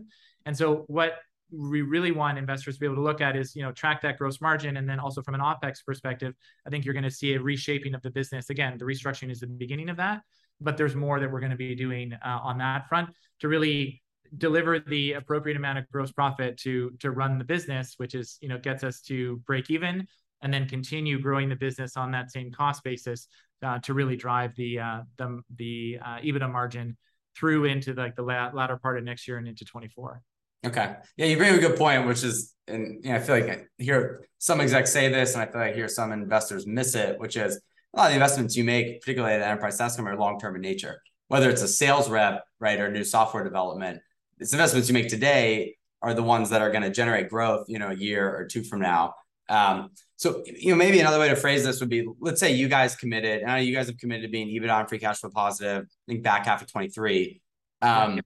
[0.45, 1.13] And so what
[1.51, 4.17] we really want investors to be able to look at is you know track that
[4.17, 6.33] gross margin and then also from an opex perspective
[6.65, 9.39] i think you're going to see a reshaping of the business again the restructuring is
[9.39, 10.21] the beginning of that
[10.59, 14.01] but there's more that we're going to be doing uh, on that front to really
[14.37, 18.47] deliver the appropriate amount of gross profit to to run the business which is you
[18.47, 20.07] know gets us to break even
[20.41, 23.27] and then continue growing the business on that same cost basis
[23.63, 26.97] uh, to really drive the uh, the the uh, EBITDA margin
[27.35, 30.21] through into like the latter part of next year and into 24.
[30.65, 30.95] Okay.
[31.17, 33.63] Yeah, you bring a good point, which is, and you know, I feel like I
[33.77, 37.19] hear some execs say this, and I feel like I hear some investors miss it,
[37.19, 37.59] which is
[37.93, 40.61] a lot of the investments you make, particularly at enterprise SaaS are long term in
[40.61, 41.01] nature.
[41.27, 44.01] Whether it's a sales rep, right, or new software development,
[44.39, 47.79] it's investments you make today are the ones that are going to generate growth, you
[47.79, 49.15] know, a year or two from now.
[49.49, 52.67] Um, so, you know, maybe another way to phrase this would be, let's say you
[52.67, 55.83] guys committed, and you guys have committed to being EBITDA and free cash flow positive,
[55.83, 57.41] I think back half of 23.
[57.81, 58.21] Um,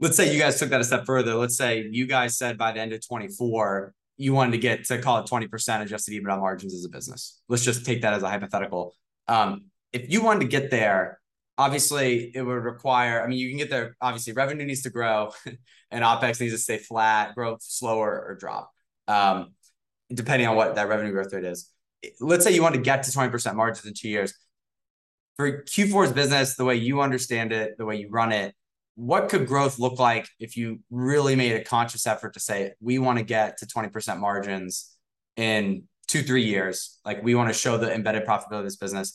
[0.00, 1.34] let's say you guys took that a step further.
[1.34, 4.98] Let's say you guys said by the end of 24, you wanted to get to
[4.98, 7.40] call it 20% adjusted EBITDA margins as a business.
[7.48, 8.94] Let's just take that as a hypothetical.
[9.28, 11.20] Um, if you wanted to get there,
[11.58, 15.32] obviously it would require, I mean, you can get there, obviously revenue needs to grow
[15.90, 18.70] and OPEX needs to stay flat, growth slower or drop,
[19.08, 19.54] um,
[20.12, 21.70] depending on what that revenue growth rate is.
[22.20, 24.34] Let's say you want to get to 20% margins in two years.
[25.36, 28.54] For Q4's business, the way you understand it, the way you run it,
[28.96, 32.98] what could growth look like if you really made a conscious effort to say we
[32.98, 34.96] want to get to 20% margins
[35.36, 36.98] in two three years.
[37.04, 39.12] Like we want to show the embedded profitability of this business.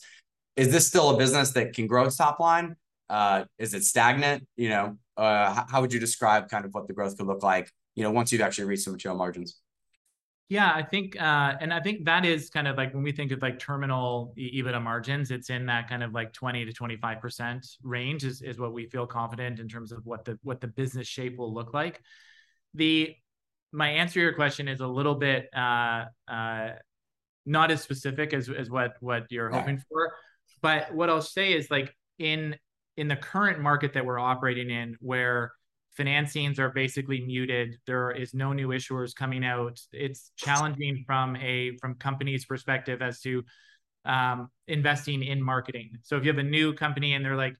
[0.56, 2.76] Is this still a business that can grow its top line?
[3.10, 4.46] Uh, is it stagnant?
[4.56, 7.70] You know uh, how would you describe kind of what the growth could look like
[7.94, 9.58] you know once you've actually reached some material margins
[10.52, 13.32] yeah, I think, uh, and I think that is kind of like when we think
[13.32, 18.22] of like terminal EBITDA margins, it's in that kind of like 20 to 25% range
[18.22, 21.38] is, is what we feel confident in terms of what the, what the business shape
[21.38, 22.02] will look like.
[22.74, 23.16] The,
[23.72, 26.72] my answer to your question is a little bit, uh, uh,
[27.46, 29.58] not as specific as, as what, what you're yeah.
[29.58, 30.12] hoping for,
[30.60, 32.56] but what I'll say is like in,
[32.98, 35.52] in the current market that we're operating in where
[35.98, 37.76] financings are basically muted.
[37.86, 39.80] There is no new issuers coming out.
[39.92, 43.44] It's challenging from a from companies perspective as to
[44.04, 45.98] um, investing in marketing.
[46.02, 47.56] So if you have a new company and they're like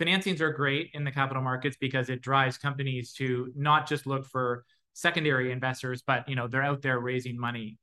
[0.00, 4.26] financings are great in the capital markets because it drives companies to not just look
[4.26, 7.78] for secondary investors but you know they're out there raising money.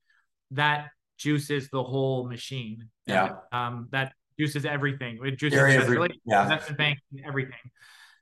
[0.52, 2.90] That juices the whole machine.
[3.06, 3.36] Yeah.
[3.52, 5.20] Um, that juices everything.
[5.24, 6.44] It juices every, yeah.
[6.44, 7.72] investment banking everything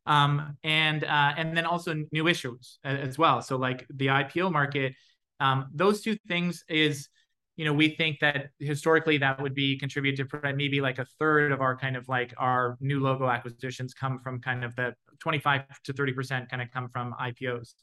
[0.06, 3.42] um, and uh, and then also new issues as well.
[3.42, 4.96] So like the IPO market
[5.40, 7.10] Um, those two things is,
[7.58, 10.26] you know, we think that historically that would be contribute to
[10.56, 14.42] maybe like a third of our kind of like our new logo acquisitions come from
[14.42, 17.76] kind of the 25 to 30 percent kind of come from IPOs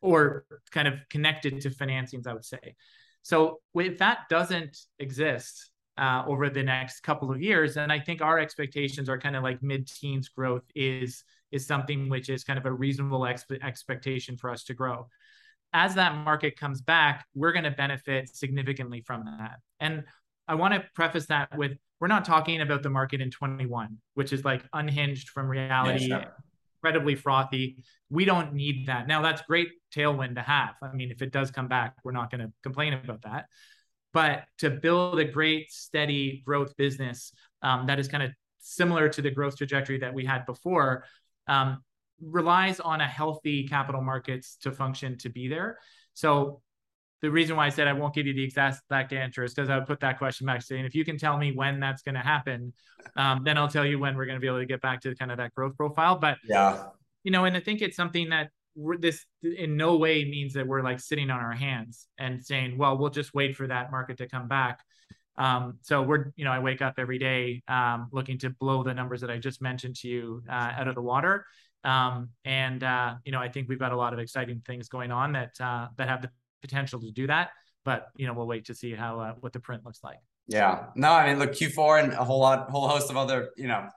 [0.00, 2.74] or kind of connected to financings, I would say.
[3.22, 8.20] So if that doesn't exist uh, over the next couple of years, then I think
[8.20, 11.24] our expectations are kind of like mid-teens growth is
[11.54, 15.06] is something which is kind of a reasonable expe- expectation for us to grow.
[15.72, 19.56] As that market comes back, we're going to benefit significantly from that.
[19.80, 20.04] And
[20.46, 24.32] I want to preface that with we're not talking about the market in 21, which
[24.32, 26.34] is like unhinged from reality, yeah, sure.
[26.82, 27.82] incredibly frothy.
[28.10, 29.06] We don't need that.
[29.06, 30.74] Now that's great tailwind to have.
[30.82, 33.46] I mean, if it does come back, we're not going to complain about that.
[34.12, 37.32] But to build a great, steady growth business
[37.62, 38.30] um, that is kind of
[38.64, 41.04] similar to the growth trajectory that we had before,
[41.46, 41.82] um,
[42.20, 45.78] relies on a healthy capital markets to function to be there.
[46.14, 46.60] So
[47.22, 49.70] the reason why I said I won't give you the exact, exact answer is because
[49.70, 52.16] I would put that question back saying, if you can tell me when that's going
[52.16, 52.72] to happen,
[53.16, 55.14] um, then I'll tell you when we're going to be able to get back to
[55.14, 56.16] kind of that growth profile.
[56.18, 56.84] But yeah,
[57.22, 58.50] you know, and I think it's something that
[58.98, 62.98] this in no way means that we're like sitting on our hands and saying, well,
[62.98, 64.80] we'll just wait for that market to come back.
[65.36, 68.94] Um, so we're, you know, I wake up every day um, looking to blow the
[68.94, 71.46] numbers that I just mentioned to you uh, out of the water.
[71.82, 75.12] Um, and uh, you know, I think we've got a lot of exciting things going
[75.12, 76.30] on that uh, that have the
[76.62, 77.50] potential to do that.
[77.84, 80.18] But you know, we'll wait to see how uh, what the print looks like.
[80.46, 80.86] Yeah.
[80.94, 83.88] No, I mean, look, Q4 and a whole lot, whole host of other, you know,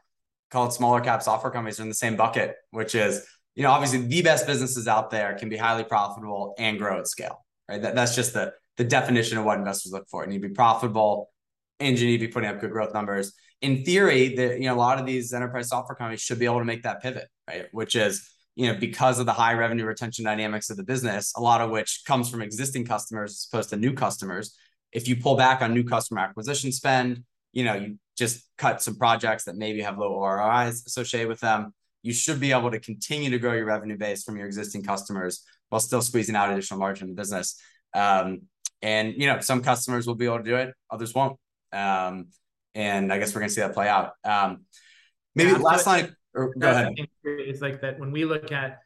[0.50, 3.26] call it smaller cap software companies are in the same bucket, which is,
[3.56, 7.08] you know, obviously the best businesses out there can be highly profitable and grow at
[7.08, 7.82] scale, right?
[7.82, 10.24] That, that's just the the definition of what investors look for.
[10.24, 11.32] It need to be profitable,
[11.80, 13.34] and you need to be putting up good growth numbers.
[13.62, 16.60] In theory, the you know a lot of these enterprise software companies should be able
[16.60, 17.66] to make that pivot, right?
[17.72, 21.42] Which is you know because of the high revenue retention dynamics of the business, a
[21.42, 24.56] lot of which comes from existing customers as opposed to new customers.
[24.92, 28.96] If you pull back on new customer acquisition spend, you know you just cut some
[28.96, 31.74] projects that maybe have low ROIs associated with them.
[32.04, 35.44] You should be able to continue to grow your revenue base from your existing customers
[35.70, 37.60] while still squeezing out additional margin in the business.
[37.94, 38.42] Um,
[38.82, 41.38] and you know, some customers will be able to do it, others won't.
[41.72, 42.28] Um,
[42.76, 44.12] and I guess we're gonna see that play out.
[44.24, 44.66] Um,
[45.36, 46.16] maybe yeah, last line.
[46.34, 46.94] Or, go ahead.
[47.24, 48.80] It's like that when we look at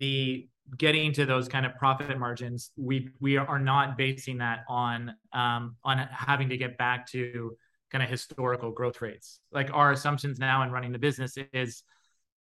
[0.00, 5.14] the getting to those kind of profit margins, we we are not basing that on
[5.32, 7.56] um, on having to get back to
[7.90, 9.40] kind of historical growth rates.
[9.52, 11.82] Like our assumptions now in running the business is,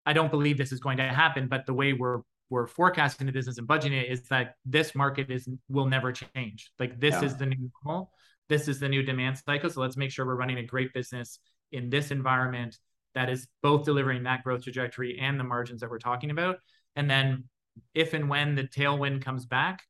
[0.05, 3.33] I don't believe this is going to happen, but the way we're we're forecasting the
[3.33, 6.71] business and budgeting it is that this market is will never change.
[6.79, 7.25] Like this yeah.
[7.25, 8.11] is the new normal.
[8.49, 9.69] This is the new demand cycle.
[9.69, 11.39] So let's make sure we're running a great business
[11.71, 12.77] in this environment
[13.15, 16.57] that is both delivering that growth trajectory and the margins that we're talking about.
[16.95, 17.45] And then
[17.93, 19.81] if and when the tailwind comes back,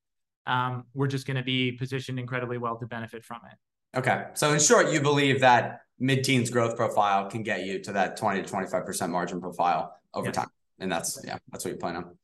[0.47, 3.97] um, we're just going to be positioned incredibly well to benefit from it.
[3.97, 4.25] Okay.
[4.33, 8.43] So in short, you believe that mid-teens growth profile can get you to that 20
[8.43, 10.35] to 25% margin profile over yes.
[10.35, 10.47] time.
[10.79, 12.17] And that's, yeah, that's what you plan on.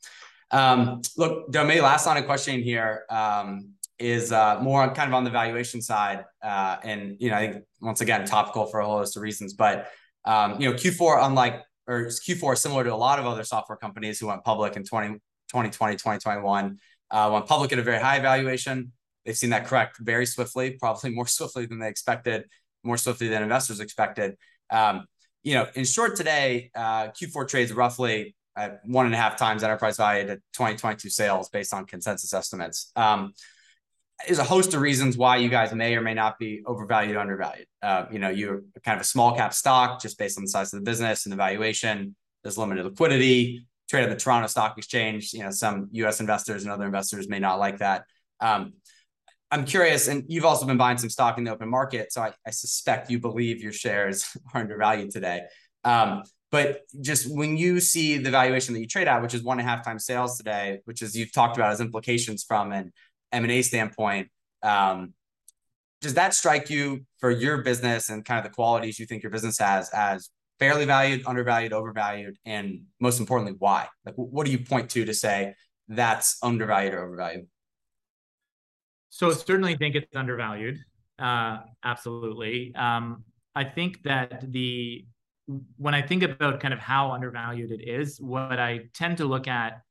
[0.52, 5.24] Um, look, Domi, last line of questioning here um, is uh, more kind of on
[5.24, 6.26] the valuation side.
[6.44, 9.54] Uh, and, you know, I think once again, topical for a whole host of reasons,
[9.54, 9.88] but,
[10.26, 14.20] um, you know, Q4, unlike, or Q4 similar to a lot of other software companies
[14.20, 15.14] who went public in 20,
[15.50, 16.78] 2020, 2021,
[17.12, 18.92] uh, went public at a very high valuation.
[19.26, 22.46] They've seen that correct very swiftly, probably more swiftly than they expected,
[22.84, 24.36] more swiftly than investors expected.
[24.70, 25.06] Um,
[25.44, 29.64] you know, in short today, uh, Q4 trades roughly at one and a half times
[29.64, 32.92] enterprise value to 2022 sales based on consensus estimates.
[32.96, 33.34] Um,
[34.26, 37.68] there's a host of reasons why you guys may or may not be overvalued, undervalued.
[37.82, 40.74] Uh, you know, you're kind of a small cap stock just based on the size
[40.74, 42.16] of the business and the valuation.
[42.44, 43.66] There's limited liquidity.
[43.90, 45.34] Trade at the Toronto Stock Exchange.
[45.34, 46.22] You know, some U.S.
[46.22, 48.06] investors and other investors may not like that.
[48.40, 48.74] Um,
[49.52, 52.32] I'm curious, and you've also been buying some stock in the open market, so I,
[52.48, 55.42] I suspect you believe your shares are undervalued today.
[55.84, 59.60] Um, but just when you see the valuation that you trade at, which is one
[59.60, 62.92] and a half times sales today, which is you've talked about as implications from an
[63.32, 64.30] M&A standpoint,
[64.62, 65.14] um,
[66.02, 69.32] does that strike you for your business and kind of the qualities you think your
[69.32, 70.30] business has as
[70.60, 73.88] fairly valued, undervalued, overvalued, and most importantly, why?
[74.06, 75.54] Like, what do you point to to say
[75.88, 77.48] that's undervalued or overvalued?
[79.10, 80.80] So I certainly think it's undervalued.
[81.18, 82.74] Uh, absolutely.
[82.76, 83.24] Um,
[83.56, 85.06] I think that the
[85.78, 89.48] when I think about kind of how undervalued it is, what I tend to look
[89.48, 89.82] at,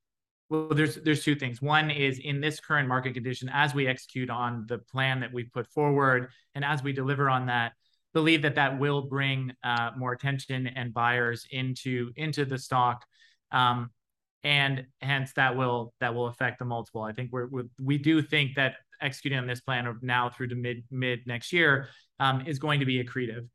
[0.48, 1.62] well, there's there's two things.
[1.62, 5.52] One is in this current market condition, as we execute on the plan that we've
[5.52, 7.72] put forward, and as we deliver on that,
[8.12, 13.04] believe that that will bring uh, more attention and buyers into into the stock,
[13.52, 13.90] um,
[14.42, 17.02] and hence that will that will affect the multiple.
[17.02, 20.48] I think we're, we're we do think that executing on this plan of now through
[20.48, 21.88] to mid mid next year
[22.18, 23.48] um, is going to be accretive.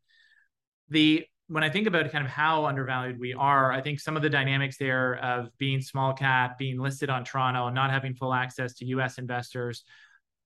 [0.90, 4.24] The when I think about kind of how undervalued we are, I think some of
[4.24, 8.34] the dynamics there of being small cap, being listed on Toronto, and not having full
[8.34, 9.18] access to U.S.
[9.18, 9.84] investors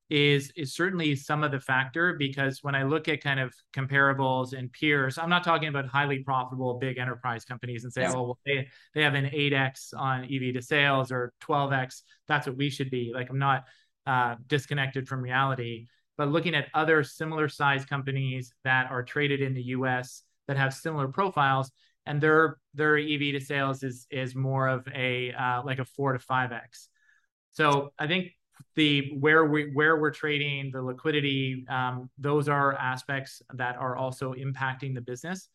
[0.09, 4.57] is is certainly some of the factor because when I look at kind of comparables
[4.57, 8.13] and peers, I'm not talking about highly profitable big enterprise companies and say, yeah.
[8.15, 12.01] oh, well, they they have an 8x on EV to sales or 12x.
[12.27, 13.11] That's what we should be.
[13.13, 13.65] Like I'm not
[14.05, 15.87] uh, disconnected from reality,
[16.17, 20.23] but looking at other similar size companies that are traded in the U.S.
[20.49, 21.71] that have similar profiles,
[22.07, 26.11] and their their EV to sales is is more of a uh, like a four
[26.11, 26.89] to five x.
[27.51, 28.31] So I think
[28.75, 34.33] the where we where we're trading, the liquidity, um, those are aspects that are also
[34.33, 35.49] impacting the business.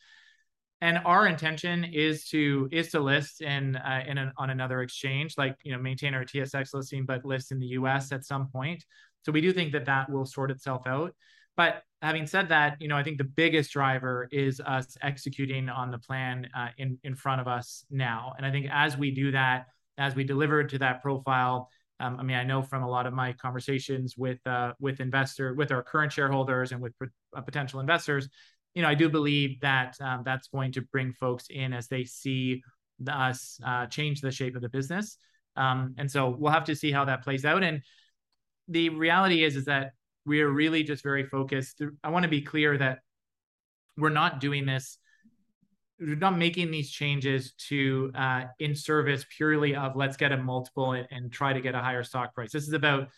[0.80, 5.34] And our intention is to is to list in uh, in an, on another exchange,
[5.36, 8.12] like you know, maintain our TSX listing, but list in the U.S.
[8.12, 8.84] at some point.
[9.24, 11.16] So we do think that that will sort itself out.
[11.56, 15.90] But having said that, you know, I think the biggest driver is us executing on
[15.90, 18.34] the plan uh, in in front of us now.
[18.36, 22.22] And I think as we do that, as we deliver to that profile, um, I
[22.22, 25.82] mean, I know from a lot of my conversations with uh, with investor, with our
[25.82, 28.28] current shareholders, and with uh, potential investors,
[28.74, 32.04] you know, I do believe that um, that's going to bring folks in as they
[32.04, 32.62] see
[33.08, 35.16] us uh, change the shape of the business.
[35.56, 37.62] Um, and so we'll have to see how that plays out.
[37.62, 37.82] And
[38.68, 39.92] the reality is, is that
[40.26, 41.82] we are really just very focused.
[42.02, 43.00] I want to be clear that
[43.96, 44.98] we're not doing this
[46.00, 50.92] we're not making these changes to uh, in service purely of let's get a multiple
[50.92, 52.52] and, and, try to get a higher stock price.
[52.52, 53.08] This is about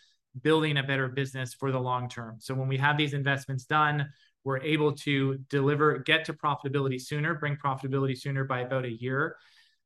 [0.43, 2.35] building a better business for the long term.
[2.39, 4.07] So when we have these investments done,
[4.43, 9.35] we're able to deliver, get to profitability sooner, bring profitability sooner by about a year.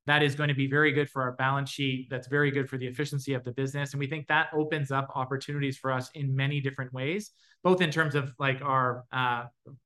[0.08, 2.08] That is going to be very good for our balance sheet.
[2.10, 3.93] That's very good for the efficiency of the business.
[3.93, 7.32] And we think that opens up opportunities for us in many different ways,
[7.64, 9.43] both in terms of like our uh,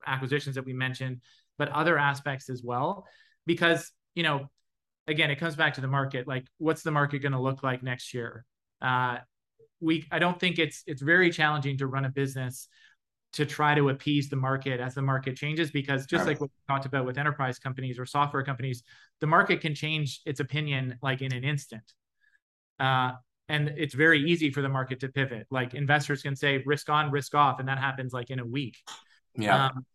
[0.07, 1.21] acquisitions that we mentioned,
[1.57, 3.05] but other aspects as well.
[3.45, 4.49] Because, you know,
[5.07, 6.27] again, it comes back to the market.
[6.27, 8.45] Like, what's the market going to look like next year?
[8.81, 9.17] Uh,
[9.81, 12.69] we, I don't think it's it's very challenging to run a business
[13.33, 16.73] to try to appease the market as the market changes because just like what we
[16.73, 18.81] talked about with enterprise companies or software companies
[19.21, 21.93] the market can change its opinion like in an instant
[22.79, 23.11] uh,
[23.47, 27.11] and it's very easy for the market to pivot like investors can say risk on
[27.11, 28.77] risk off and that happens like in a week
[29.35, 29.85] yeah um,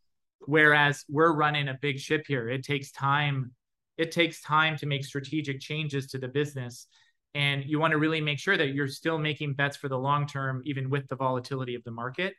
[0.46, 2.48] Whereas we're running a big ship here.
[2.48, 3.52] It takes time.
[3.98, 6.86] It takes time to make strategic changes to the business.
[7.34, 10.26] And you want to really make sure that you're still making bets for the long
[10.26, 12.34] term, even with the volatility of the market.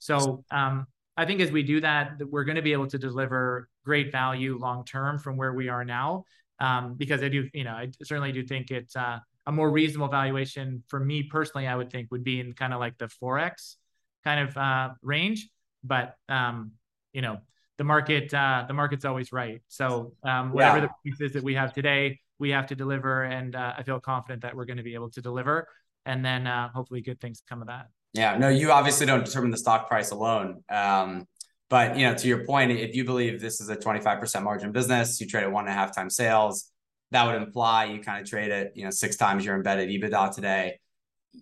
[0.00, 0.86] So um,
[1.16, 4.58] I think as we do that, we're going to be able to deliver great value
[4.58, 6.24] long term from where we are now.
[6.60, 10.08] Um, because I do, you know, I certainly do think it's uh, a more reasonable
[10.08, 11.66] valuation for me personally.
[11.66, 13.76] I would think would be in kind of like the 4x
[14.24, 15.48] kind of uh, range.
[15.82, 16.72] But um,
[17.14, 17.38] you know
[17.78, 19.62] the market uh, the market's always right.
[19.68, 20.82] So um, whatever yeah.
[20.82, 23.98] the price is that we have today, we have to deliver, and uh, I feel
[24.00, 25.68] confident that we're going to be able to deliver,
[26.04, 27.86] and then uh, hopefully good things come of that.
[28.14, 30.62] Yeah, no, you obviously don't determine the stock price alone.
[30.70, 31.26] Um,
[31.68, 35.20] but you know, to your point, if you believe this is a 25% margin business,
[35.20, 36.70] you trade at one and a half times sales,
[37.10, 40.34] that would imply you kind of trade at, you know, six times your embedded EBITDA
[40.34, 40.78] today.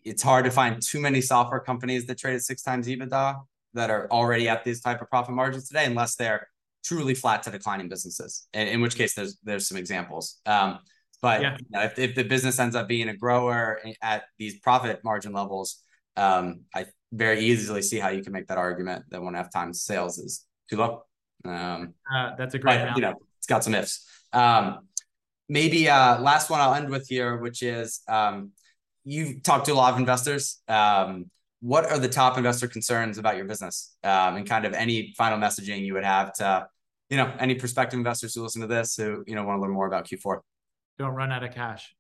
[0.05, 3.43] It's hard to find too many software companies that trade at six times EBITDA
[3.75, 6.49] that are already at these type of profit margins today, unless they're
[6.83, 8.47] truly flat to declining businesses.
[8.55, 10.41] In, in which case, there's there's some examples.
[10.47, 10.79] Um,
[11.21, 11.57] but yeah.
[11.59, 15.33] you know, if, if the business ends up being a grower at these profit margin
[15.33, 15.83] levels,
[16.17, 19.43] um, I very easily see how you can make that argument that one and a
[19.43, 21.05] half times sales is too low.
[21.45, 22.79] Um, uh, that's a great.
[22.79, 24.07] But, you know, it's got some ifs.
[24.33, 24.89] Um,
[25.49, 28.53] maybe uh, last one I'll end with here, which is um,
[29.05, 30.63] you've talked to a lot of investors.
[30.69, 31.31] Um,
[31.63, 35.39] what are the top investor concerns about your business um, and kind of any final
[35.39, 36.67] messaging you would have to
[37.09, 39.71] you know any prospective investors who listen to this who you know want to learn
[39.71, 40.41] more about q4
[40.99, 41.95] don't run out of cash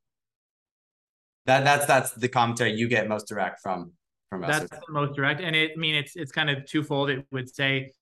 [1.46, 3.92] that that's that's the commentary you get most direct from
[4.32, 4.70] from investors.
[4.70, 7.54] that's the most direct and it I mean it's it's kind of twofold it would
[7.54, 7.92] say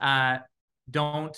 [0.00, 0.38] uh
[0.90, 1.36] don't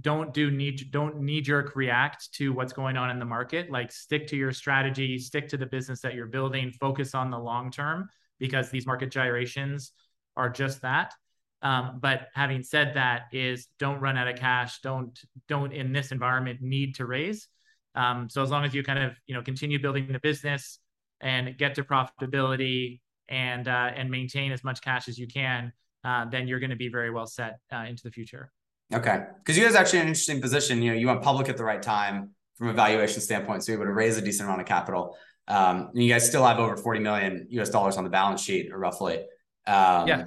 [0.00, 3.90] don't do need don't knee jerk react to what's going on in the market like
[3.90, 7.70] stick to your strategy stick to the business that you're building focus on the long
[7.70, 8.08] term
[8.38, 9.92] because these market gyrations
[10.36, 11.14] are just that.
[11.62, 14.80] Um, but having said that, is don't run out of cash.
[14.80, 17.48] Don't don't in this environment need to raise.
[17.94, 20.78] Um, so as long as you kind of you know continue building the business
[21.20, 25.72] and get to profitability and uh, and maintain as much cash as you can,
[26.04, 28.50] uh, then you're going to be very well set uh, into the future.
[28.92, 30.82] Okay, because you guys actually an interesting position.
[30.82, 33.80] You know, you went public at the right time from a valuation standpoint, so you're
[33.80, 35.16] able to raise a decent amount of capital.
[35.48, 38.78] Um, you guys still have over 40 million US dollars on the balance sheet, or
[38.78, 39.18] roughly.
[39.66, 40.24] Um, Yeah.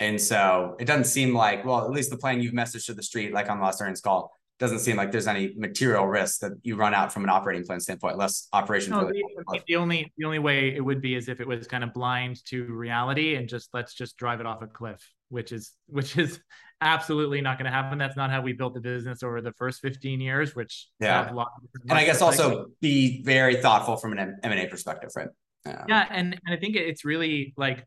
[0.00, 3.02] And so it doesn't seem like, well, at least the plan you've messaged to the
[3.02, 6.52] street, like on the last earnings call, doesn't seem like there's any material risk that
[6.62, 8.90] you run out from an operating plan standpoint, less operations.
[8.90, 9.22] No, really-
[9.52, 11.92] the, the only the only way it would be is if it was kind of
[11.94, 16.16] blind to reality and just let's just drive it off a cliff, which is which
[16.18, 16.40] is
[16.80, 17.98] absolutely not going to happen.
[17.98, 21.24] That's not how we built the business over the first 15 years, which Yeah.
[21.24, 22.66] have a lot of And I guess also cycles.
[22.80, 25.28] be very thoughtful from an M and A perspective, right?
[25.66, 27.84] Um, yeah, and and I think it's really like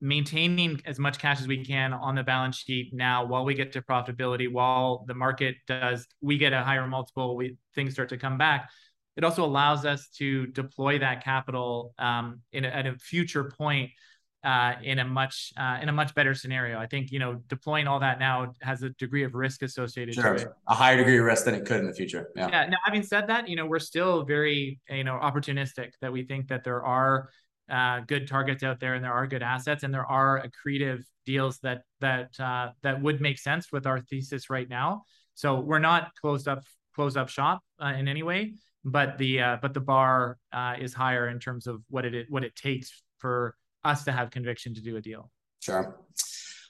[0.00, 3.72] maintaining as much cash as we can on the balance sheet now while we get
[3.72, 8.16] to profitability while the market does we get a higher multiple we things start to
[8.16, 8.70] come back
[9.16, 13.90] it also allows us to deploy that capital um, in a, at a future point
[14.42, 16.78] uh, in a much uh, in a much better scenario.
[16.78, 20.34] I think you know deploying all that now has a degree of risk associated to
[20.34, 20.40] it.
[20.40, 20.56] Sure.
[20.66, 22.30] A higher degree of risk than it could in the future.
[22.34, 22.48] Yeah.
[22.48, 22.66] Yeah.
[22.66, 26.48] Now, having said that, you know, we're still very, you know, opportunistic that we think
[26.48, 27.28] that there are
[27.70, 31.58] uh, good targets out there and there are good assets and there are accretive deals
[31.60, 35.04] that that uh, that would make sense with our thesis right now.
[35.34, 36.62] So we're not closed up
[36.94, 40.92] closed up shop uh, in any way, but the uh, but the bar uh, is
[40.92, 44.82] higher in terms of what it what it takes for us to have conviction to
[44.82, 45.30] do a deal.
[45.60, 45.98] Sure.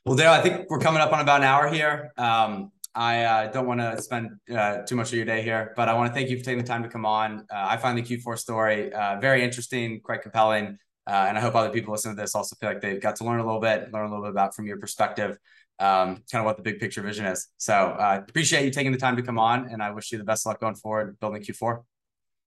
[0.04, 2.12] Well, Darrell, I think we're coming up on about an hour here.
[2.16, 5.88] Um, I uh, don't want to spend uh, too much of your day here, but
[5.88, 7.46] I want to thank you for taking the time to come on.
[7.52, 8.90] Uh, I find the Q4 story
[9.20, 10.78] very interesting, quite compelling.
[11.10, 13.24] Uh, and I hope other people listening to this also feel like they've got to
[13.24, 15.36] learn a little bit, learn a little bit about from your perspective,
[15.80, 17.48] um, kind of what the big picture vision is.
[17.56, 20.24] So uh, appreciate you taking the time to come on, and I wish you the
[20.24, 21.82] best of luck going forward building Q4.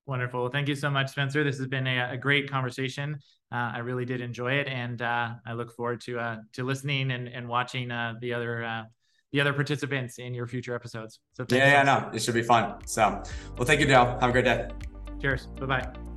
[0.06, 0.48] Wonderful.
[0.48, 1.44] Thank you so much, Spencer.
[1.44, 3.18] This has been a, a great conversation.
[3.52, 7.12] Uh, I really did enjoy it, and uh, I look forward to uh, to listening
[7.12, 8.84] and, and watching uh, the other uh,
[9.34, 11.20] the other participants in your future episodes.
[11.34, 12.76] So Yeah, yeah, no, it should be fun.
[12.86, 13.24] So,
[13.58, 14.18] well, thank you, Darrell.
[14.20, 14.70] Have a great day.
[15.20, 15.48] Cheers.
[15.60, 16.13] Bye bye.